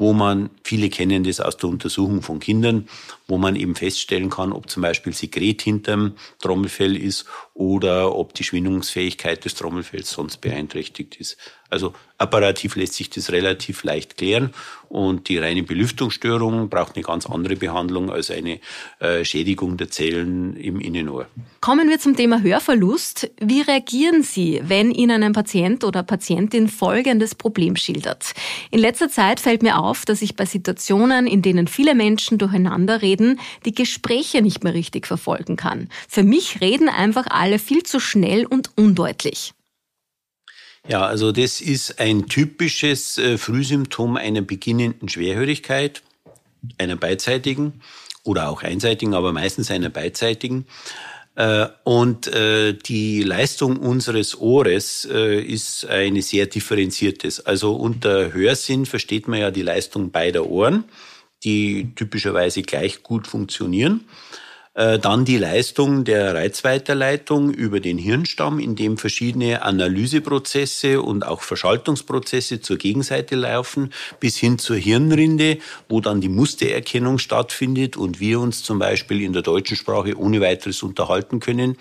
wo 0.01 0.13
man, 0.13 0.49
viele 0.63 0.89
kennen 0.89 1.23
das 1.23 1.39
aus 1.39 1.57
der 1.57 1.69
Untersuchung 1.69 2.23
von 2.23 2.39
Kindern, 2.39 2.89
wo 3.31 3.37
man 3.37 3.55
eben 3.55 3.75
feststellen 3.75 4.29
kann, 4.29 4.51
ob 4.51 4.69
zum 4.69 4.81
Beispiel 4.81 5.13
Sekret 5.13 5.61
hinterm 5.61 6.15
Trommelfell 6.39 6.97
ist 6.97 7.25
oder 7.53 8.13
ob 8.13 8.33
die 8.33 8.43
Schwingungsfähigkeit 8.43 9.45
des 9.45 9.55
Trommelfells 9.55 10.11
sonst 10.11 10.41
beeinträchtigt 10.41 11.15
ist. 11.15 11.37
Also 11.69 11.93
apparativ 12.17 12.75
lässt 12.75 12.95
sich 12.95 13.09
das 13.09 13.31
relativ 13.31 13.85
leicht 13.85 14.17
klären 14.17 14.53
und 14.89 15.29
die 15.29 15.37
reine 15.37 15.63
Belüftungsstörung 15.63 16.67
braucht 16.67 16.97
eine 16.97 17.03
ganz 17.03 17.25
andere 17.25 17.55
Behandlung 17.55 18.11
als 18.11 18.29
eine 18.29 18.59
äh, 18.99 19.23
Schädigung 19.23 19.77
der 19.77 19.89
Zellen 19.89 20.57
im 20.57 20.81
Innenohr. 20.81 21.27
Kommen 21.61 21.87
wir 21.87 21.97
zum 21.97 22.17
Thema 22.17 22.41
Hörverlust. 22.41 23.31
Wie 23.39 23.61
reagieren 23.61 24.21
Sie, 24.21 24.59
wenn 24.63 24.91
Ihnen 24.91 25.23
ein 25.23 25.31
Patient 25.31 25.85
oder 25.85 26.03
Patientin 26.03 26.67
folgendes 26.67 27.35
Problem 27.35 27.77
schildert? 27.77 28.33
In 28.69 28.79
letzter 28.79 29.09
Zeit 29.09 29.39
fällt 29.39 29.63
mir 29.63 29.79
auf, 29.79 30.03
dass 30.03 30.21
ich 30.21 30.35
bei 30.35 30.45
Situationen, 30.45 31.25
in 31.25 31.41
denen 31.41 31.67
viele 31.67 31.95
Menschen 31.95 32.37
durcheinander 32.37 33.01
reden, 33.01 33.20
die 33.65 33.73
Gespräche 33.73 34.41
nicht 34.41 34.63
mehr 34.63 34.73
richtig 34.73 35.07
verfolgen 35.07 35.55
kann. 35.55 35.89
Für 36.07 36.23
mich 36.23 36.61
reden 36.61 36.89
einfach 36.89 37.27
alle 37.29 37.59
viel 37.59 37.83
zu 37.83 37.99
schnell 37.99 38.45
und 38.45 38.71
undeutlich. 38.75 39.53
Ja, 40.87 41.05
also 41.05 41.31
das 41.31 41.61
ist 41.61 41.99
ein 41.99 42.27
typisches 42.27 43.17
äh, 43.17 43.37
Frühsymptom 43.37 44.17
einer 44.17 44.41
beginnenden 44.41 45.09
Schwerhörigkeit, 45.09 46.01
einer 46.77 46.95
beidseitigen 46.95 47.81
oder 48.23 48.49
auch 48.49 48.63
einseitigen, 48.63 49.13
aber 49.13 49.31
meistens 49.31 49.69
einer 49.69 49.89
beidseitigen. 49.89 50.65
Äh, 51.35 51.67
und 51.83 52.27
äh, 52.27 52.73
die 52.73 53.21
Leistung 53.21 53.77
unseres 53.77 54.37
Ohres 54.39 55.05
ist 55.05 55.85
eine 55.85 56.21
sehr 56.23 56.47
differenziertes. 56.47 57.45
Also 57.45 57.75
unter 57.75 58.33
Hörsinn 58.33 58.85
versteht 58.85 59.27
man 59.27 59.39
ja 59.39 59.51
die 59.51 59.61
Leistung 59.61 60.11
beider 60.11 60.47
Ohren, 60.47 60.85
die 61.43 61.93
typischerweise 61.95 62.61
gleich 62.61 63.03
gut 63.03 63.27
funktionieren. 63.27 64.05
Äh, 64.73 64.99
dann 64.99 65.25
die 65.25 65.37
Leistung 65.37 66.05
der 66.05 66.33
Reizweiterleitung 66.33 67.51
über 67.53 67.81
den 67.81 67.97
Hirnstamm, 67.97 68.57
in 68.57 68.77
dem 68.77 68.97
verschiedene 68.97 69.63
Analyseprozesse 69.63 71.01
und 71.01 71.25
auch 71.27 71.41
Verschaltungsprozesse 71.41 72.61
zur 72.61 72.77
Gegenseite 72.77 73.35
laufen, 73.35 73.91
bis 74.21 74.37
hin 74.37 74.59
zur 74.59 74.77
Hirnrinde, 74.77 75.57
wo 75.89 75.99
dann 75.99 76.21
die 76.21 76.29
Mustererkennung 76.29 77.19
stattfindet 77.19 77.97
und 77.97 78.21
wir 78.21 78.39
uns 78.39 78.63
zum 78.63 78.79
Beispiel 78.79 79.21
in 79.21 79.33
der 79.33 79.41
deutschen 79.41 79.75
Sprache 79.75 80.17
ohne 80.17 80.39
weiteres 80.39 80.83
unterhalten 80.83 81.41
können. 81.41 81.75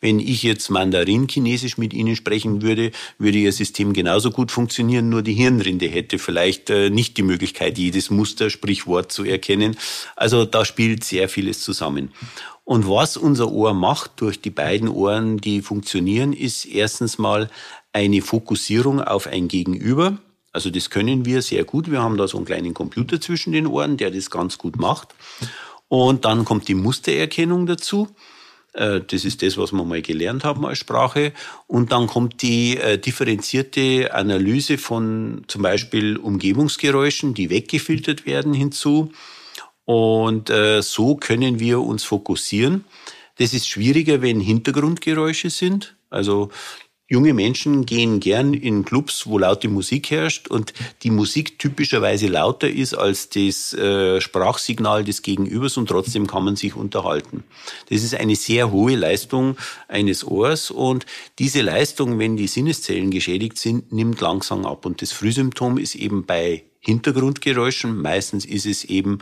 Wenn 0.00 0.18
ich 0.18 0.42
jetzt 0.42 0.70
Mandarin-Chinesisch 0.70 1.76
mit 1.76 1.92
Ihnen 1.92 2.16
sprechen 2.16 2.62
würde, 2.62 2.90
würde 3.18 3.38
Ihr 3.38 3.52
System 3.52 3.92
genauso 3.92 4.30
gut 4.30 4.50
funktionieren, 4.50 5.10
nur 5.10 5.22
die 5.22 5.34
Hirnrinde 5.34 5.88
hätte 5.88 6.18
vielleicht 6.18 6.70
äh, 6.70 6.88
nicht 6.88 7.18
die 7.18 7.22
Möglichkeit, 7.22 7.76
jedes 7.76 8.08
Muster, 8.10 8.48
Sprichwort 8.48 9.12
zu 9.12 9.24
erkennen. 9.24 9.76
Also 10.16 10.46
da 10.46 10.64
spielt 10.64 11.04
sehr 11.04 11.28
vieles 11.28 11.60
zusammen. 11.60 12.12
Und 12.64 12.88
was 12.88 13.16
unser 13.16 13.50
Ohr 13.50 13.74
macht 13.74 14.12
durch 14.20 14.40
die 14.40 14.50
beiden 14.50 14.88
Ohren, 14.88 15.38
die 15.38 15.60
funktionieren, 15.60 16.32
ist 16.32 16.64
erstens 16.64 17.18
mal 17.18 17.50
eine 17.92 18.22
Fokussierung 18.22 19.02
auf 19.02 19.26
ein 19.26 19.48
Gegenüber. 19.48 20.18
Also 20.52 20.70
das 20.70 20.88
können 20.88 21.24
wir 21.24 21.42
sehr 21.42 21.64
gut. 21.64 21.90
Wir 21.90 22.00
haben 22.00 22.16
da 22.16 22.26
so 22.26 22.36
einen 22.36 22.46
kleinen 22.46 22.72
Computer 22.72 23.20
zwischen 23.20 23.52
den 23.52 23.66
Ohren, 23.66 23.96
der 23.96 24.10
das 24.10 24.30
ganz 24.30 24.56
gut 24.56 24.78
macht. 24.78 25.14
Und 25.88 26.24
dann 26.24 26.44
kommt 26.44 26.68
die 26.68 26.74
Mustererkennung 26.74 27.66
dazu. 27.66 28.08
Äh, 28.72 29.00
das 29.06 29.24
ist 29.24 29.42
das, 29.42 29.56
was 29.56 29.72
wir 29.72 29.84
mal 29.84 30.02
gelernt 30.02 30.44
haben 30.44 30.64
als 30.66 30.78
Sprache. 30.78 31.32
Und 31.66 31.92
dann 31.92 32.06
kommt 32.06 32.42
die 32.42 32.76
äh, 32.76 32.98
differenzierte 32.98 34.14
Analyse 34.14 34.78
von 34.78 35.42
zum 35.46 35.62
Beispiel 35.62 36.16
Umgebungsgeräuschen, 36.16 37.34
die 37.34 37.50
weggefiltert 37.50 38.26
werden, 38.26 38.54
hinzu. 38.54 39.12
Und 39.84 40.50
äh, 40.50 40.82
so 40.82 41.16
können 41.16 41.58
wir 41.58 41.80
uns 41.80 42.04
fokussieren. 42.04 42.84
Das 43.38 43.54
ist 43.54 43.68
schwieriger, 43.68 44.22
wenn 44.22 44.38
Hintergrundgeräusche 44.38 45.50
sind. 45.50 45.96
Also 46.10 46.50
Junge 47.12 47.34
Menschen 47.34 47.86
gehen 47.86 48.20
gern 48.20 48.54
in 48.54 48.84
Clubs, 48.84 49.26
wo 49.26 49.36
laute 49.36 49.66
Musik 49.66 50.12
herrscht. 50.12 50.46
Und 50.46 50.72
die 51.02 51.10
Musik 51.10 51.58
typischerweise 51.58 52.28
lauter 52.28 52.70
ist 52.70 52.94
als 52.94 53.28
das 53.30 53.72
äh, 53.72 54.20
Sprachsignal 54.20 55.02
des 55.02 55.22
Gegenübers 55.22 55.76
und 55.76 55.88
trotzdem 55.88 56.28
kann 56.28 56.44
man 56.44 56.54
sich 56.54 56.76
unterhalten. 56.76 57.42
Das 57.88 58.04
ist 58.04 58.14
eine 58.14 58.36
sehr 58.36 58.70
hohe 58.70 58.94
Leistung 58.94 59.56
eines 59.88 60.24
Ohrs. 60.24 60.70
Und 60.70 61.04
diese 61.40 61.62
Leistung, 61.62 62.20
wenn 62.20 62.36
die 62.36 62.46
Sinneszellen 62.46 63.10
geschädigt 63.10 63.58
sind, 63.58 63.90
nimmt 63.90 64.20
langsam 64.20 64.64
ab. 64.64 64.86
Und 64.86 65.02
das 65.02 65.10
Frühsymptom 65.10 65.78
ist 65.78 65.96
eben 65.96 66.26
bei 66.26 66.62
Hintergrundgeräuschen, 66.78 68.00
meistens 68.00 68.44
ist 68.44 68.66
es 68.66 68.84
eben 68.84 69.18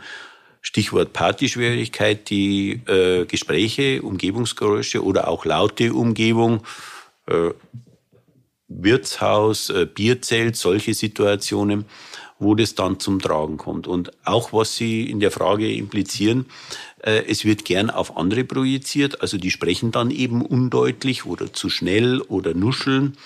Stichwort 0.61 1.11
Partyschwierigkeit, 1.13 2.29
die 2.29 2.81
äh, 2.85 3.25
Gespräche, 3.25 4.03
Umgebungsgeräusche 4.03 5.03
oder 5.03 5.27
auch 5.27 5.43
laute 5.43 5.93
Umgebung, 5.93 6.61
Wirtshaus, 8.69 9.69
äh, 9.69 9.85
Bierzelt, 9.85 10.55
solche 10.55 10.93
Situationen, 10.93 11.85
wo 12.37 12.55
das 12.55 12.75
dann 12.75 12.99
zum 12.99 13.19
Tragen 13.19 13.57
kommt. 13.57 13.87
Und 13.87 14.11
auch 14.25 14.53
was 14.53 14.75
Sie 14.75 15.09
in 15.09 15.19
der 15.19 15.31
Frage 15.31 15.73
implizieren, 15.73 16.45
äh, 17.03 17.23
es 17.27 17.43
wird 17.43 17.65
gern 17.65 17.89
auf 17.89 18.15
andere 18.15 18.43
projiziert, 18.45 19.21
also 19.21 19.37
die 19.37 19.51
sprechen 19.51 19.91
dann 19.91 20.11
eben 20.11 20.41
undeutlich 20.41 21.25
oder 21.25 21.51
zu 21.51 21.69
schnell 21.69 22.21
oder 22.21 22.53
nuscheln. 22.53 23.17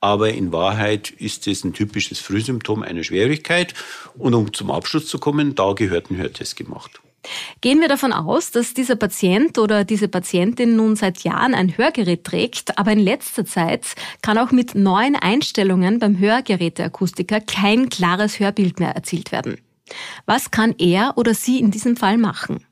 Aber 0.00 0.30
in 0.30 0.52
Wahrheit 0.52 1.10
ist 1.10 1.48
es 1.48 1.64
ein 1.64 1.72
typisches 1.72 2.20
Frühsymptom 2.20 2.82
einer 2.82 3.02
Schwierigkeit. 3.02 3.74
Und 4.16 4.34
um 4.34 4.52
zum 4.52 4.70
Abschluss 4.70 5.06
zu 5.08 5.18
kommen, 5.18 5.54
da 5.54 5.72
gehört 5.72 6.10
ein 6.10 6.18
Hörtest 6.18 6.54
gemacht. 6.54 7.00
Gehen 7.60 7.80
wir 7.80 7.88
davon 7.88 8.12
aus, 8.12 8.50
dass 8.50 8.74
dieser 8.74 8.96
Patient 8.96 9.58
oder 9.58 9.84
diese 9.84 10.08
Patientin 10.08 10.76
nun 10.76 10.96
seit 10.96 11.24
Jahren 11.24 11.54
ein 11.54 11.76
Hörgerät 11.76 12.24
trägt, 12.24 12.78
aber 12.78 12.92
in 12.92 13.00
letzter 13.00 13.44
Zeit 13.44 13.94
kann 14.22 14.38
auch 14.38 14.50
mit 14.50 14.74
neuen 14.74 15.16
Einstellungen 15.16 15.98
beim 15.98 16.18
Hörgeräteakustiker 16.18 17.40
kein 17.40 17.88
klares 17.88 18.40
Hörbild 18.40 18.80
mehr 18.80 18.94
erzielt 18.94 19.32
werden. 19.32 19.56
Was 20.26 20.50
kann 20.50 20.74
er 20.78 21.12
oder 21.16 21.34
sie 21.34 21.60
in 21.60 21.70
diesem 21.70 21.96
Fall 21.96 22.18
machen? 22.18 22.65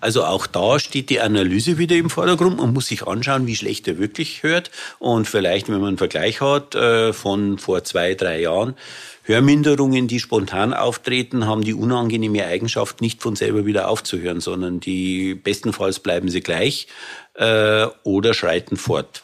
Also 0.00 0.24
auch 0.24 0.46
da 0.46 0.78
steht 0.78 1.10
die 1.10 1.20
Analyse 1.20 1.78
wieder 1.78 1.96
im 1.96 2.10
Vordergrund. 2.10 2.58
Man 2.58 2.72
muss 2.72 2.86
sich 2.86 3.06
anschauen, 3.06 3.46
wie 3.46 3.56
schlecht 3.56 3.86
er 3.88 3.98
wirklich 3.98 4.42
hört. 4.42 4.70
Und 4.98 5.26
vielleicht, 5.26 5.68
wenn 5.68 5.80
man 5.80 5.88
einen 5.88 5.98
Vergleich 5.98 6.40
hat 6.40 6.74
äh, 6.74 7.12
von 7.12 7.58
vor 7.58 7.84
zwei, 7.84 8.14
drei 8.14 8.40
Jahren, 8.40 8.74
Hörminderungen, 9.22 10.08
die 10.08 10.18
spontan 10.18 10.74
auftreten, 10.74 11.46
haben 11.46 11.62
die 11.62 11.74
unangenehme 11.74 12.44
Eigenschaft, 12.44 13.00
nicht 13.00 13.22
von 13.22 13.36
selber 13.36 13.64
wieder 13.64 13.88
aufzuhören, 13.88 14.40
sondern 14.40 14.80
die 14.80 15.34
bestenfalls 15.34 16.00
bleiben 16.00 16.28
sie 16.28 16.40
gleich 16.40 16.88
äh, 17.34 17.86
oder 18.02 18.34
schreiten 18.34 18.76
fort. 18.76 19.22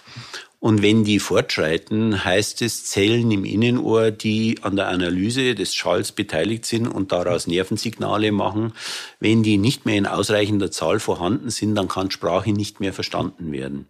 Und 0.66 0.82
wenn 0.82 1.04
die 1.04 1.20
fortschreiten, 1.20 2.25
heißt 2.25 2.61
es 2.61 2.87
Zellen 2.87 3.30
im 3.30 3.44
Innenohr, 3.44 4.11
die 4.11 4.58
an 4.62 4.75
der 4.75 4.88
Analyse 4.88 5.54
des 5.54 5.76
Schalls 5.76 6.11
beteiligt 6.11 6.66
sind 6.66 6.88
und 6.88 7.12
daraus 7.12 7.46
Nervensignale 7.46 8.32
machen. 8.32 8.73
Wenn 9.20 9.44
die 9.44 9.58
nicht 9.58 9.87
mehr 9.87 9.94
in 9.94 10.08
ausreichender 10.08 10.73
Zahl 10.73 10.99
vorhanden 10.99 11.50
sind, 11.50 11.76
dann 11.76 11.87
kann 11.87 12.11
Sprache 12.11 12.50
nicht 12.50 12.80
mehr 12.80 12.92
verstanden 12.92 13.52
werden. 13.52 13.87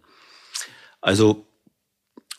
Also 1.01 1.47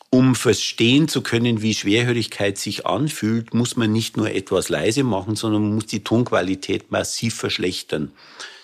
um 0.09 0.35
verstehen 0.35 1.09
zu 1.09 1.21
können, 1.21 1.61
wie 1.61 1.73
Schwerhörigkeit 1.73 2.57
sich 2.57 2.85
anfühlt, 2.85 3.53
muss 3.53 3.75
man 3.75 3.91
nicht 3.91 4.15
nur 4.15 4.31
etwas 4.31 4.69
leise 4.69 5.03
machen, 5.03 5.35
sondern 5.35 5.63
man 5.63 5.75
muss 5.75 5.87
die 5.87 6.05
Tonqualität 6.05 6.91
massiv 6.91 7.35
verschlechtern. 7.35 8.13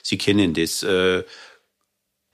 Sie 0.02 0.18
kennen 0.18 0.54
das. 0.54 0.84
Äh, 0.84 1.24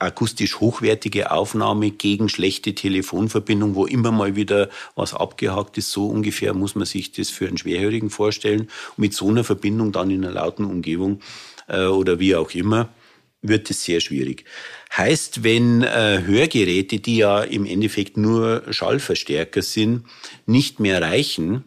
akustisch 0.02 0.60
hochwertige 0.60 1.30
Aufnahme 1.30 1.90
gegen 1.90 2.28
schlechte 2.28 2.74
Telefonverbindung, 2.74 3.74
wo 3.74 3.86
immer 3.86 4.10
mal 4.10 4.36
wieder 4.36 4.68
was 4.94 5.14
abgehakt 5.14 5.78
ist. 5.78 5.90
So 5.90 6.08
ungefähr 6.08 6.54
muss 6.54 6.74
man 6.74 6.86
sich 6.86 7.12
das 7.12 7.30
für 7.30 7.46
einen 7.46 7.58
Schwerhörigen 7.58 8.10
vorstellen. 8.10 8.62
Und 8.62 8.98
mit 8.98 9.14
so 9.14 9.28
einer 9.28 9.44
Verbindung 9.44 9.92
dann 9.92 10.10
in 10.10 10.24
einer 10.24 10.34
lauten 10.34 10.64
Umgebung 10.64 11.20
äh, 11.68 11.86
oder 11.86 12.18
wie 12.18 12.36
auch 12.36 12.50
immer 12.52 12.88
wird 13.42 13.70
es 13.70 13.84
sehr 13.84 14.00
schwierig. 14.00 14.44
Heißt, 14.96 15.42
wenn 15.42 15.82
äh, 15.82 16.22
Hörgeräte, 16.24 17.00
die 17.00 17.16
ja 17.16 17.42
im 17.42 17.66
Endeffekt 17.66 18.16
nur 18.16 18.62
Schallverstärker 18.70 19.62
sind, 19.62 20.04
nicht 20.46 20.78
mehr 20.78 21.02
reichen, 21.02 21.64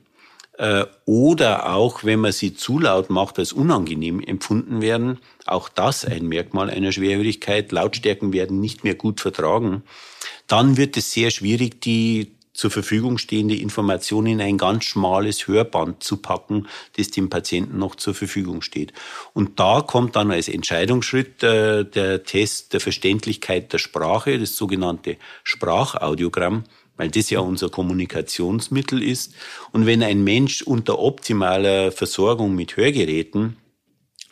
äh, 0.57 0.85
oder 1.05 1.73
auch, 1.73 2.03
wenn 2.03 2.19
man 2.19 2.31
sie 2.31 2.53
zu 2.53 2.79
laut 2.79 3.09
macht, 3.09 3.39
als 3.39 3.53
unangenehm 3.53 4.19
empfunden 4.19 4.81
werden, 4.81 5.19
auch 5.45 5.69
das 5.69 6.05
ein 6.05 6.27
Merkmal 6.27 6.69
einer 6.69 6.91
Schwerhörigkeit, 6.91 7.71
Lautstärken 7.71 8.33
werden 8.33 8.59
nicht 8.59 8.83
mehr 8.83 8.95
gut 8.95 9.21
vertragen, 9.21 9.83
dann 10.47 10.77
wird 10.77 10.97
es 10.97 11.11
sehr 11.11 11.31
schwierig, 11.31 11.81
die 11.81 12.35
zur 12.55 12.71
Verfügung 12.71 13.17
stehende 13.17 13.55
Information 13.55 14.25
in 14.25 14.41
ein 14.41 14.57
ganz 14.57 14.85
schmales 14.85 15.47
Hörband 15.47 16.01
zu 16.01 16.17
packen, 16.17 16.67
das 16.95 17.11
dem 17.11 17.29
Patienten 17.29 17.77
noch 17.77 17.95
zur 17.95 18.15
Verfügung 18.15 18.61
steht. 18.61 18.93
Und 19.33 19.59
da 19.59 19.81
kommt 19.81 20.15
dann 20.15 20.31
als 20.31 20.47
Entscheidungsschritt 20.47 21.43
äh, 21.43 21.83
der 21.83 22.23
Test 22.23 22.71
der 22.73 22.79
Verständlichkeit 22.79 23.73
der 23.73 23.77
Sprache, 23.77 24.39
das 24.39 24.55
sogenannte 24.55 25.17
Sprachaudiogramm, 25.43 26.63
weil 26.97 27.09
das 27.09 27.29
ja 27.29 27.39
unser 27.39 27.69
Kommunikationsmittel 27.69 29.03
ist. 29.03 29.33
Und 29.71 29.85
wenn 29.85 30.03
ein 30.03 30.23
Mensch 30.23 30.61
unter 30.61 30.99
optimaler 30.99 31.91
Versorgung 31.91 32.55
mit 32.55 32.77
Hörgeräten 32.77 33.57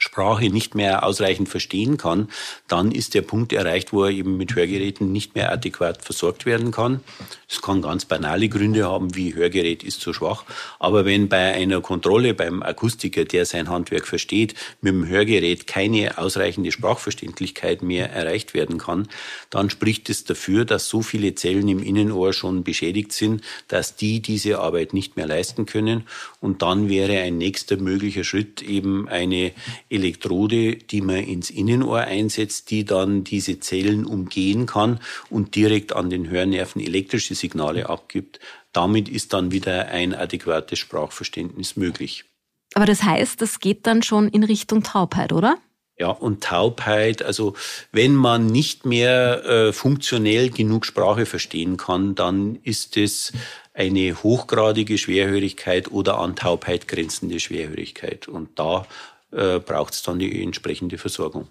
Sprache 0.04 0.50
nicht 0.50 0.76
mehr 0.76 1.06
ausreichend 1.06 1.48
verstehen 1.48 1.96
kann, 1.98 2.28
dann 2.68 2.92
ist 2.92 3.14
der 3.14 3.22
Punkt 3.22 3.54
erreicht, 3.54 3.94
wo 3.94 4.04
er 4.04 4.12
eben 4.12 4.36
mit 4.36 4.54
Hörgeräten 4.54 5.14
nicht 5.14 5.34
mehr 5.34 5.50
adäquat 5.52 6.04
versorgt 6.04 6.46
werden 6.46 6.72
kann. 6.72 7.00
Das 7.48 7.62
kann 7.62 7.82
ganz 7.82 8.04
banale 8.04 8.50
Gründe 8.50 8.84
haben, 8.84 9.16
wie 9.16 9.34
Hörgerät 9.34 9.82
ist 9.82 10.02
zu 10.02 10.12
schwach. 10.12 10.44
Aber 10.80 11.06
wenn 11.06 11.30
bei 11.30 11.54
einer 11.54 11.80
Kontrolle 11.80 12.34
beim 12.34 12.64
Akustiker, 12.64 13.24
der 13.24 13.46
sein 13.46 13.70
Handwerk 13.70 14.06
versteht, 14.06 14.56
mit 14.82 14.94
dem 14.94 15.08
Hörgerät 15.08 15.68
keine 15.68 16.18
ausreichende 16.18 16.74
Sprachverständlichkeit 16.74 17.82
mehr 17.82 18.12
erreicht 18.12 18.54
werden 18.54 18.80
kann, 18.80 19.08
dann 19.50 19.70
spricht 19.70 20.10
es 20.10 20.26
dafür, 20.26 20.66
dass 20.66 20.90
so 20.90 21.02
viele 21.02 21.34
Zellen 21.36 21.70
im 21.70 21.82
Innenohr 21.82 22.34
schon 22.34 22.64
beschädigt 22.64 23.14
sind, 23.14 23.42
dass 23.70 23.96
die 23.96 24.20
diese 24.20 24.60
Arbeit 24.60 24.94
nicht 24.94 25.16
mehr 25.16 25.28
leisten 25.28 25.66
können. 25.66 26.04
Und 26.42 26.62
dann 26.62 26.90
wäre 26.90 27.20
ein 27.22 27.38
nächster 27.38 27.78
möglicher 27.78 28.26
Schritt 28.26 28.62
eben 28.62 29.08
eine 29.08 29.54
Elektrode, 29.94 30.76
die 30.76 31.02
man 31.02 31.18
ins 31.18 31.50
Innenohr 31.50 32.02
einsetzt, 32.02 32.72
die 32.72 32.84
dann 32.84 33.24
diese 33.24 33.60
Zellen 33.60 34.06
umgehen 34.06 34.66
kann 34.66 35.00
und 35.30 35.56
direkt 35.56 35.96
an 35.96 36.10
den 36.10 36.30
Hörnerven 36.30 36.82
elektrische 36.82 37.36
Signale 37.36 37.90
abgibt. 37.90 38.40
Damit 38.74 39.08
ist 39.08 39.34
dann 39.34 39.52
wieder 39.52 39.88
ein 39.88 40.14
adäquates 40.14 40.80
Sprachverständnis 40.80 41.76
möglich. 41.76 42.26
Aber 42.74 42.86
das 42.86 43.04
heißt, 43.04 43.42
das 43.42 43.60
geht 43.60 43.86
dann 43.86 44.02
schon 44.02 44.28
in 44.30 44.44
Richtung 44.44 44.84
Taubheit, 44.84 45.32
oder? 45.32 45.58
Ja, 46.00 46.08
und 46.10 46.44
Taubheit, 46.44 47.22
also 47.22 47.54
wenn 47.92 48.16
man 48.16 48.48
nicht 48.48 48.84
mehr 48.84 49.46
äh, 49.46 49.74
funktionell 49.74 50.50
genug 50.50 50.88
Sprache 50.88 51.28
verstehen 51.28 51.78
kann, 51.78 52.16
dann 52.16 52.58
ist 52.64 52.98
es 52.98 53.32
eine 53.76 54.24
hochgradige 54.24 54.98
Schwerhörigkeit 54.98 55.92
oder 55.92 56.18
an 56.18 56.36
Taubheit 56.36 56.88
grenzende 56.88 57.40
Schwerhörigkeit. 57.40 58.28
Und 58.28 58.58
da 58.58 58.88
äh, 59.36 59.60
braucht 59.60 59.94
es 59.94 60.04
dann 60.04 60.20
die 60.20 60.42
entsprechende 60.44 60.98
Versorgung. 60.98 61.48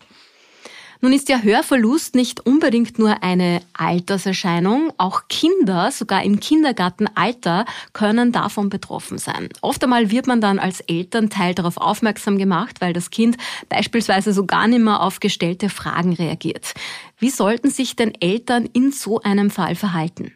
Nun 1.05 1.12
ist 1.12 1.29
ja 1.29 1.41
Hörverlust 1.41 2.15
nicht 2.15 2.47
unbedingt 2.47 2.97
nur 2.97 3.25
eine 3.25 3.61
Alterserscheinung. 3.73 4.93
Auch 4.99 5.23
Kinder, 5.29 5.91
sogar 5.91 6.23
im 6.23 6.39
Kindergartenalter, 6.39 7.65
können 7.93 8.31
davon 8.31 8.69
betroffen 8.69 9.19
sein. 9.19 9.49
Oft 9.62 9.83
einmal 9.83 10.12
wird 10.12 10.29
man 10.29 10.41
dann 10.41 10.61
als 10.61 10.79
Elternteil 10.79 11.57
darauf 11.57 11.77
aufmerksam 11.77 12.39
gemacht, 12.39 12.81
weil 12.81 12.93
das 12.93 13.11
Kind 13.11 13.37
beispielsweise 13.69 14.33
so 14.33 14.47
gar 14.47 14.69
nicht 14.69 14.85
mehr 14.85 15.03
auf 15.03 15.19
gestellte 15.19 15.71
Fragen 15.71 16.12
reagiert. 16.12 16.73
Wie 17.19 17.31
sollten 17.31 17.71
sich 17.71 17.97
denn 17.97 18.12
Eltern 18.21 18.67
in 18.73 18.93
so 18.93 19.21
einem 19.23 19.51
Fall 19.51 19.75
verhalten? 19.75 20.33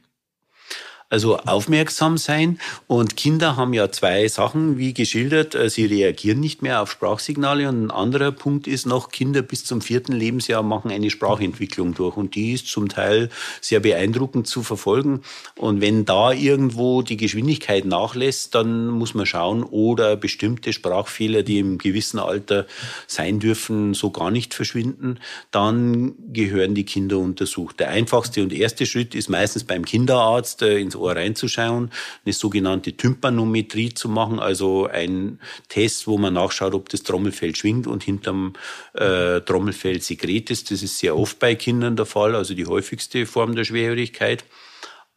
Also 1.09 1.37
aufmerksam 1.37 2.19
sein. 2.19 2.59
Und 2.89 3.17
Kinder 3.17 3.57
haben 3.57 3.73
ja 3.73 3.93
zwei 3.93 4.27
Sachen, 4.27 4.77
wie 4.77 4.93
geschildert. 4.93 5.55
Äh, 5.55 5.71
sie 5.71 5.85
reagieren 5.85 6.41
nicht 6.41 6.63
mehr 6.63 6.83
auf 6.83 6.91
Sprachsignale. 6.91 7.69
Und 7.69 7.87
ein 7.87 7.91
anderer 7.93 8.33
Punkt 8.33 8.67
ist 8.67 8.87
noch, 8.87 9.11
Kinder 9.11 9.43
bis 9.43 9.65
zum 9.65 9.81
vierten 9.81 10.13
Lebensjahr 10.13 10.65
machen 10.65 10.91
eine 10.91 11.11
Sprachentwicklung 11.11 11.95
durch. 11.95 12.17
Und 12.17 12.35
die 12.35 12.55
ist 12.55 12.67
zum 12.67 12.89
Teil 12.89 13.29
sehr 13.61 13.79
beeindruckend 13.79 14.49
zu 14.49 14.65
verfolgen. 14.65 15.21
Und 15.57 15.81
wenn 15.81 16.05
da 16.07 16.33
irgendwo 16.33 17.03
die 17.03 17.17
Geschwindigkeit 17.17 17.85
nachlässt, 17.85 18.57
dann 18.57 18.89
muss 18.89 19.15
man 19.15 19.27
schauen, 19.27 19.63
oder 19.63 20.17
bestimmte 20.17 20.73
Sprachfehler, 20.73 21.45
die 21.45 21.61
im 21.61 21.79
gewissen 21.79 22.19
Alter 22.19 22.67
sein 23.07 23.39
dürfen, 23.39 23.95
so 23.95 24.11
gar 24.11 24.33
nicht 24.33 24.55
verschwinden, 24.55 25.21
dann 25.53 26.15
gehören 26.33 26.75
die 26.75 26.85
Kinder 26.85 27.19
untersucht. 27.19 27.79
Der 27.79 27.91
einfachste 27.91 28.43
und 28.43 28.53
erste 28.53 28.87
Schritt 28.87 29.15
ist 29.15 29.29
meistens 29.29 29.63
beim 29.63 29.85
Kinderarzt 29.85 30.63
äh, 30.63 30.96
Ohr 30.97 31.17
reinzuschauen, 31.17 31.91
eine 32.25 32.33
sogenannte 32.33 32.97
Tympanometrie 32.97 33.95
zu 33.95 34.09
machen, 34.09 34.39
also 34.39 34.87
ein 34.87 35.41
Test, 35.69 36.07
wo 36.07 36.19
man 36.19 36.35
nachschaut, 36.35 36.75
ob 36.75 36.89
das 36.89 37.03
Trommelfell 37.03 37.55
schwingt 37.55 37.87
und 37.87 38.05
hinterm 38.05 38.55
äh, 38.95 39.41
Trommelfell 39.41 40.01
Sekret 40.01 40.51
ist. 40.51 40.71
Das 40.71 40.83
ist 40.83 40.99
sehr 40.99 41.17
oft 41.17 41.39
bei 41.39 41.55
Kindern 41.55 41.97
der 41.97 42.07
Fall, 42.07 42.35
also 42.35 42.55
die 42.55 42.67
häufigste 42.67 43.27
Form 43.27 43.55
der 43.55 43.65
Schwerhörigkeit. 43.65 44.45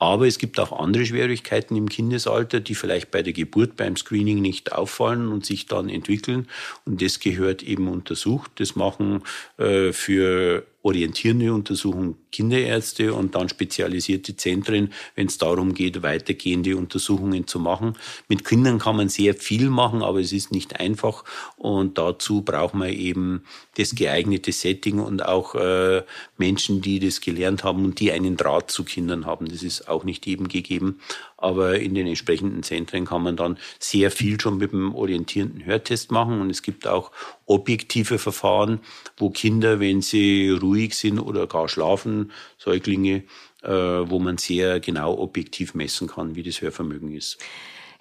Aber 0.01 0.27
es 0.27 0.37
gibt 0.37 0.57
auch 0.61 0.71
andere 0.71 1.05
Schwierigkeiten 1.05 1.75
im 1.75 1.89
Kindesalter, 1.89 2.61
die 2.61 2.73
vielleicht 2.73 3.11
bei 3.11 3.21
der 3.21 3.33
Geburt 3.33 3.75
beim 3.75 3.97
Screening 3.97 4.41
nicht 4.41 4.71
auffallen 4.71 5.27
und 5.27 5.45
sich 5.45 5.65
dann 5.65 5.89
entwickeln. 5.89 6.47
Und 6.85 7.01
das 7.01 7.19
gehört 7.19 7.63
eben 7.63 7.89
untersucht. 7.89 8.51
Das 8.55 8.77
machen 8.77 9.23
äh, 9.57 9.91
für 9.91 10.65
orientierende 10.81 11.53
Untersuchungen 11.53 12.15
Kinderärzte 12.31 13.13
und 13.13 13.35
dann 13.35 13.49
spezialisierte 13.49 14.35
Zentren, 14.35 14.93
wenn 15.15 15.27
es 15.27 15.37
darum 15.37 15.73
geht, 15.73 16.03
weitergehende 16.03 16.77
Untersuchungen 16.77 17.47
zu 17.47 17.59
machen. 17.59 17.97
Mit 18.27 18.45
Kindern 18.45 18.79
kann 18.79 18.95
man 18.95 19.09
sehr 19.09 19.33
viel 19.33 19.69
machen, 19.69 20.03
aber 20.03 20.19
es 20.19 20.31
ist 20.31 20.51
nicht 20.51 20.79
einfach 20.79 21.23
und 21.57 21.97
dazu 21.97 22.41
braucht 22.41 22.75
man 22.75 22.89
eben 22.89 23.43
das 23.77 23.95
geeignete 23.95 24.51
Setting 24.51 24.99
und 24.99 25.25
auch 25.25 25.55
äh, 25.55 26.03
Menschen, 26.37 26.81
die 26.81 26.99
das 26.99 27.21
gelernt 27.21 27.63
haben 27.63 27.83
und 27.83 27.99
die 27.99 28.11
einen 28.11 28.37
Draht 28.37 28.71
zu 28.71 28.83
Kindern 28.83 29.25
haben. 29.25 29.47
Das 29.49 29.63
ist 29.63 29.87
auch 29.87 30.03
nicht 30.03 30.25
jedem 30.25 30.47
gegeben, 30.47 30.99
aber 31.41 31.79
in 31.79 31.95
den 31.95 32.07
entsprechenden 32.07 32.63
Zentren 32.63 33.05
kann 33.05 33.23
man 33.23 33.35
dann 33.35 33.57
sehr 33.79 34.11
viel 34.11 34.39
schon 34.39 34.57
mit 34.57 34.71
dem 34.71 34.93
orientierenden 34.93 35.65
Hörtest 35.65 36.11
machen 36.11 36.41
und 36.41 36.49
es 36.49 36.61
gibt 36.61 36.87
auch 36.87 37.11
objektive 37.45 38.19
Verfahren, 38.19 38.79
wo 39.17 39.29
Kinder, 39.29 39.79
wenn 39.79 40.01
sie 40.01 40.49
ruhig 40.49 40.95
sind 40.95 41.19
oder 41.19 41.47
gar 41.47 41.69
schlafen, 41.69 42.31
Säuglinge, 42.57 43.23
äh, 43.63 43.69
wo 43.69 44.19
man 44.19 44.37
sehr 44.37 44.79
genau 44.79 45.17
objektiv 45.17 45.73
messen 45.73 46.07
kann, 46.07 46.35
wie 46.35 46.43
das 46.43 46.61
Hörvermögen 46.61 47.13
ist. 47.13 47.37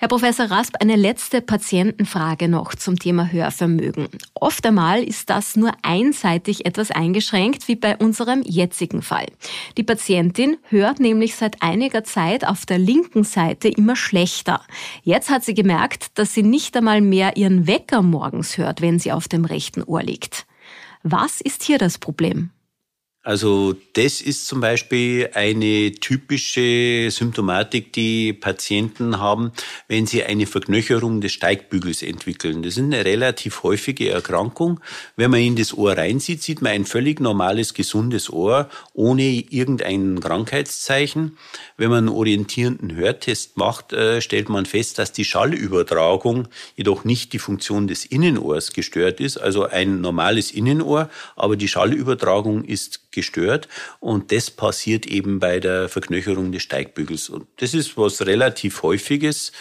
Herr 0.00 0.06
Professor 0.06 0.46
Rasp, 0.46 0.76
eine 0.78 0.94
letzte 0.94 1.42
Patientenfrage 1.42 2.46
noch 2.46 2.76
zum 2.76 3.00
Thema 3.00 3.32
Hörvermögen. 3.32 4.06
Oft 4.34 4.64
einmal 4.64 5.02
ist 5.02 5.28
das 5.28 5.56
nur 5.56 5.72
einseitig 5.82 6.66
etwas 6.66 6.92
eingeschränkt, 6.92 7.66
wie 7.66 7.74
bei 7.74 7.96
unserem 7.96 8.42
jetzigen 8.44 9.02
Fall. 9.02 9.26
Die 9.76 9.82
Patientin 9.82 10.56
hört 10.68 11.00
nämlich 11.00 11.34
seit 11.34 11.64
einiger 11.64 12.04
Zeit 12.04 12.46
auf 12.46 12.64
der 12.64 12.78
linken 12.78 13.24
Seite 13.24 13.66
immer 13.66 13.96
schlechter. 13.96 14.60
Jetzt 15.02 15.30
hat 15.30 15.42
sie 15.42 15.54
gemerkt, 15.54 16.16
dass 16.16 16.32
sie 16.32 16.44
nicht 16.44 16.76
einmal 16.76 17.00
mehr 17.00 17.36
ihren 17.36 17.66
Wecker 17.66 18.00
morgens 18.00 18.56
hört, 18.56 18.80
wenn 18.80 19.00
sie 19.00 19.10
auf 19.10 19.26
dem 19.26 19.44
rechten 19.44 19.82
Ohr 19.82 20.04
liegt. 20.04 20.46
Was 21.02 21.40
ist 21.40 21.64
hier 21.64 21.78
das 21.78 21.98
Problem? 21.98 22.50
Also 23.28 23.76
das 23.92 24.22
ist 24.22 24.46
zum 24.46 24.62
Beispiel 24.62 25.28
eine 25.34 25.92
typische 25.92 27.10
Symptomatik, 27.10 27.92
die 27.92 28.32
Patienten 28.32 29.18
haben, 29.18 29.52
wenn 29.86 30.06
sie 30.06 30.24
eine 30.24 30.46
Verknöcherung 30.46 31.20
des 31.20 31.32
Steigbügels 31.32 32.02
entwickeln. 32.02 32.62
Das 32.62 32.78
ist 32.78 32.82
eine 32.82 33.04
relativ 33.04 33.64
häufige 33.64 34.08
Erkrankung. 34.08 34.80
Wenn 35.16 35.30
man 35.30 35.40
in 35.40 35.56
das 35.56 35.76
Ohr 35.76 35.94
reinsieht, 35.94 36.42
sieht 36.42 36.62
man 36.62 36.72
ein 36.72 36.84
völlig 36.86 37.20
normales, 37.20 37.74
gesundes 37.74 38.32
Ohr 38.32 38.70
ohne 38.94 39.24
irgendein 39.24 40.20
Krankheitszeichen. 40.20 41.36
Wenn 41.76 41.90
man 41.90 42.08
einen 42.08 42.16
orientierenden 42.16 42.96
Hörtest 42.96 43.58
macht, 43.58 43.92
äh, 43.92 44.22
stellt 44.22 44.48
man 44.48 44.64
fest, 44.64 44.98
dass 44.98 45.12
die 45.12 45.26
Schallübertragung 45.26 46.48
jedoch 46.76 47.04
nicht 47.04 47.34
die 47.34 47.38
Funktion 47.38 47.88
des 47.88 48.06
Innenohrs 48.06 48.72
gestört 48.72 49.20
ist, 49.20 49.36
also 49.36 49.66
ein 49.66 50.00
normales 50.00 50.50
Innenohr, 50.50 51.10
aber 51.36 51.56
die 51.56 51.68
Schallübertragung 51.68 52.64
ist 52.64 53.12
gestört. 53.18 53.68
Und 54.00 54.32
das 54.32 54.50
passiert 54.50 55.06
eben 55.06 55.38
bei 55.38 55.60
der 55.60 55.88
Verknöcherung 55.88 56.52
des 56.52 56.62
Steigbügels. 56.62 57.28
Und 57.28 57.46
das 57.56 57.74
ist 57.74 57.96
was 57.96 58.26
relativ 58.26 58.82
häufiges 58.82 59.52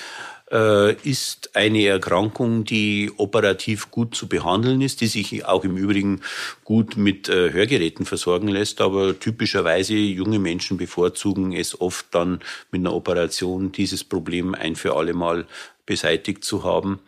äh, 0.52 0.94
ist 1.08 1.56
eine 1.56 1.86
Erkrankung, 1.86 2.64
die 2.64 3.12
operativ 3.18 3.92
gut 3.92 4.16
zu 4.16 4.28
behandeln 4.28 4.82
ist, 4.82 5.02
die 5.02 5.08
sich 5.08 5.46
auch 5.46 5.64
im 5.64 5.78
Übrigen 5.78 6.22
gut 6.64 6.98
mit 6.98 7.30
äh, 7.30 7.52
Hörgeräten 7.52 8.06
versorgen 8.06 8.48
lässt. 8.48 8.82
Aber 8.82 9.20
typischerweise 9.20 9.94
junge 9.96 10.40
Menschen 10.40 10.78
bevorzugen 10.78 11.54
es 11.54 11.80
oft 11.80 12.08
dann 12.12 12.40
mit 12.72 12.80
einer 12.80 12.94
Operation 12.94 13.72
dieses 13.72 14.04
Problem 14.04 14.56
ein 14.56 14.76
für 14.76 14.96
alle 14.96 15.14
Mal 15.14 15.48
beseitigt 15.86 16.44
zu 16.44 16.64
haben. 16.64 17.00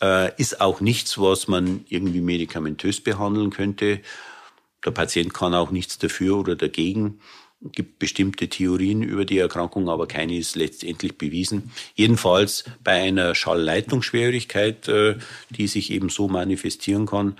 Äh, 0.00 0.30
ist 0.40 0.60
auch 0.60 0.80
nichts, 0.80 1.18
was 1.18 1.48
man 1.48 1.84
irgendwie 1.88 2.20
medikamentös 2.20 3.00
behandeln 3.00 3.50
könnte. 3.50 4.00
Der 4.84 4.90
Patient 4.90 5.34
kann 5.34 5.54
auch 5.54 5.70
nichts 5.70 5.98
dafür 5.98 6.38
oder 6.38 6.56
dagegen. 6.56 7.20
Es 7.64 7.72
gibt 7.72 7.98
bestimmte 7.98 8.48
Theorien 8.48 9.02
über 9.02 9.24
die 9.24 9.38
Erkrankung, 9.38 9.88
aber 9.88 10.06
keine 10.06 10.36
ist 10.36 10.54
letztendlich 10.54 11.18
bewiesen. 11.18 11.72
Jedenfalls 11.96 12.64
bei 12.84 13.02
einer 13.02 13.34
Schallleitungsschwierigkeit, 13.34 14.86
äh, 14.86 15.16
die 15.50 15.66
sich 15.66 15.90
eben 15.90 16.08
so 16.08 16.28
manifestieren 16.28 17.06
kann, 17.06 17.36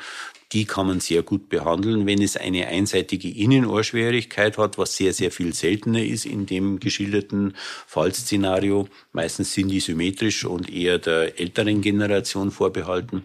die 0.52 0.64
kann 0.64 0.86
man 0.86 1.00
sehr 1.00 1.22
gut 1.22 1.48
behandeln. 1.48 2.06
Wenn 2.06 2.22
es 2.22 2.36
eine 2.36 2.66
einseitige 2.68 3.28
Innenohrschwierigkeit 3.28 4.58
hat, 4.58 4.78
was 4.78 4.96
sehr, 4.96 5.12
sehr 5.12 5.30
viel 5.30 5.54
seltener 5.54 6.02
ist 6.02 6.24
in 6.24 6.46
dem 6.46 6.80
geschilderten 6.80 7.54
Fallszenario, 7.86 8.88
meistens 9.12 9.52
sind 9.52 9.68
die 9.68 9.80
symmetrisch 9.80 10.44
und 10.44 10.72
eher 10.72 10.98
der 10.98 11.38
älteren 11.38 11.82
Generation 11.82 12.50
vorbehalten, 12.50 13.24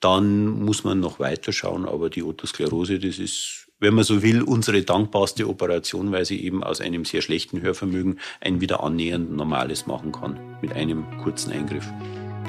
dann 0.00 0.48
muss 0.64 0.84
man 0.84 1.00
noch 1.00 1.20
weiter 1.20 1.52
schauen. 1.52 1.86
Aber 1.86 2.10
die 2.10 2.22
Otosklerose, 2.22 2.98
das 2.98 3.18
ist 3.18 3.66
wenn 3.80 3.94
man 3.94 4.04
so 4.04 4.22
will, 4.22 4.42
unsere 4.42 4.82
dankbarste 4.82 5.48
Operation, 5.48 6.12
weil 6.12 6.26
sie 6.26 6.44
eben 6.44 6.62
aus 6.62 6.82
einem 6.82 7.06
sehr 7.06 7.22
schlechten 7.22 7.62
Hörvermögen 7.62 8.20
ein 8.40 8.60
wieder 8.60 8.82
annähernd 8.82 9.34
normales 9.34 9.86
machen 9.86 10.12
kann 10.12 10.38
mit 10.60 10.74
einem 10.74 11.04
kurzen 11.22 11.50
Eingriff. 11.50 11.90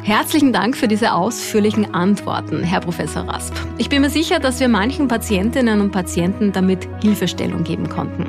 Herzlichen 0.03 0.51
Dank 0.51 0.75
für 0.75 0.87
diese 0.87 1.13
ausführlichen 1.13 1.93
Antworten, 1.93 2.63
Herr 2.63 2.79
Professor 2.79 3.23
Rasp. 3.23 3.53
Ich 3.77 3.87
bin 3.87 4.01
mir 4.01 4.09
sicher, 4.09 4.39
dass 4.39 4.59
wir 4.59 4.67
manchen 4.67 5.07
Patientinnen 5.07 5.79
und 5.79 5.91
Patienten 5.91 6.51
damit 6.51 6.87
Hilfestellung 7.03 7.63
geben 7.63 7.87
konnten. 7.87 8.25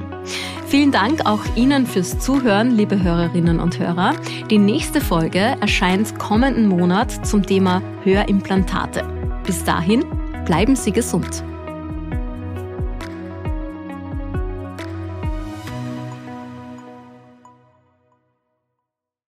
Vielen 0.67 0.93
Dank 0.93 1.25
auch 1.25 1.41
Ihnen 1.57 1.87
fürs 1.87 2.19
Zuhören, 2.19 2.73
liebe 2.73 3.03
Hörerinnen 3.03 3.59
und 3.59 3.79
Hörer. 3.79 4.13
Die 4.51 4.59
nächste 4.59 5.01
Folge 5.01 5.57
erscheint 5.61 6.19
kommenden 6.19 6.67
Monat 6.67 7.27
zum 7.27 7.45
Thema 7.45 7.81
Hörimplantate. 8.05 9.05
Bis 9.47 9.65
dahin, 9.65 10.05
bleiben 10.45 10.77
Sie 10.77 10.93
gesund. 10.93 11.43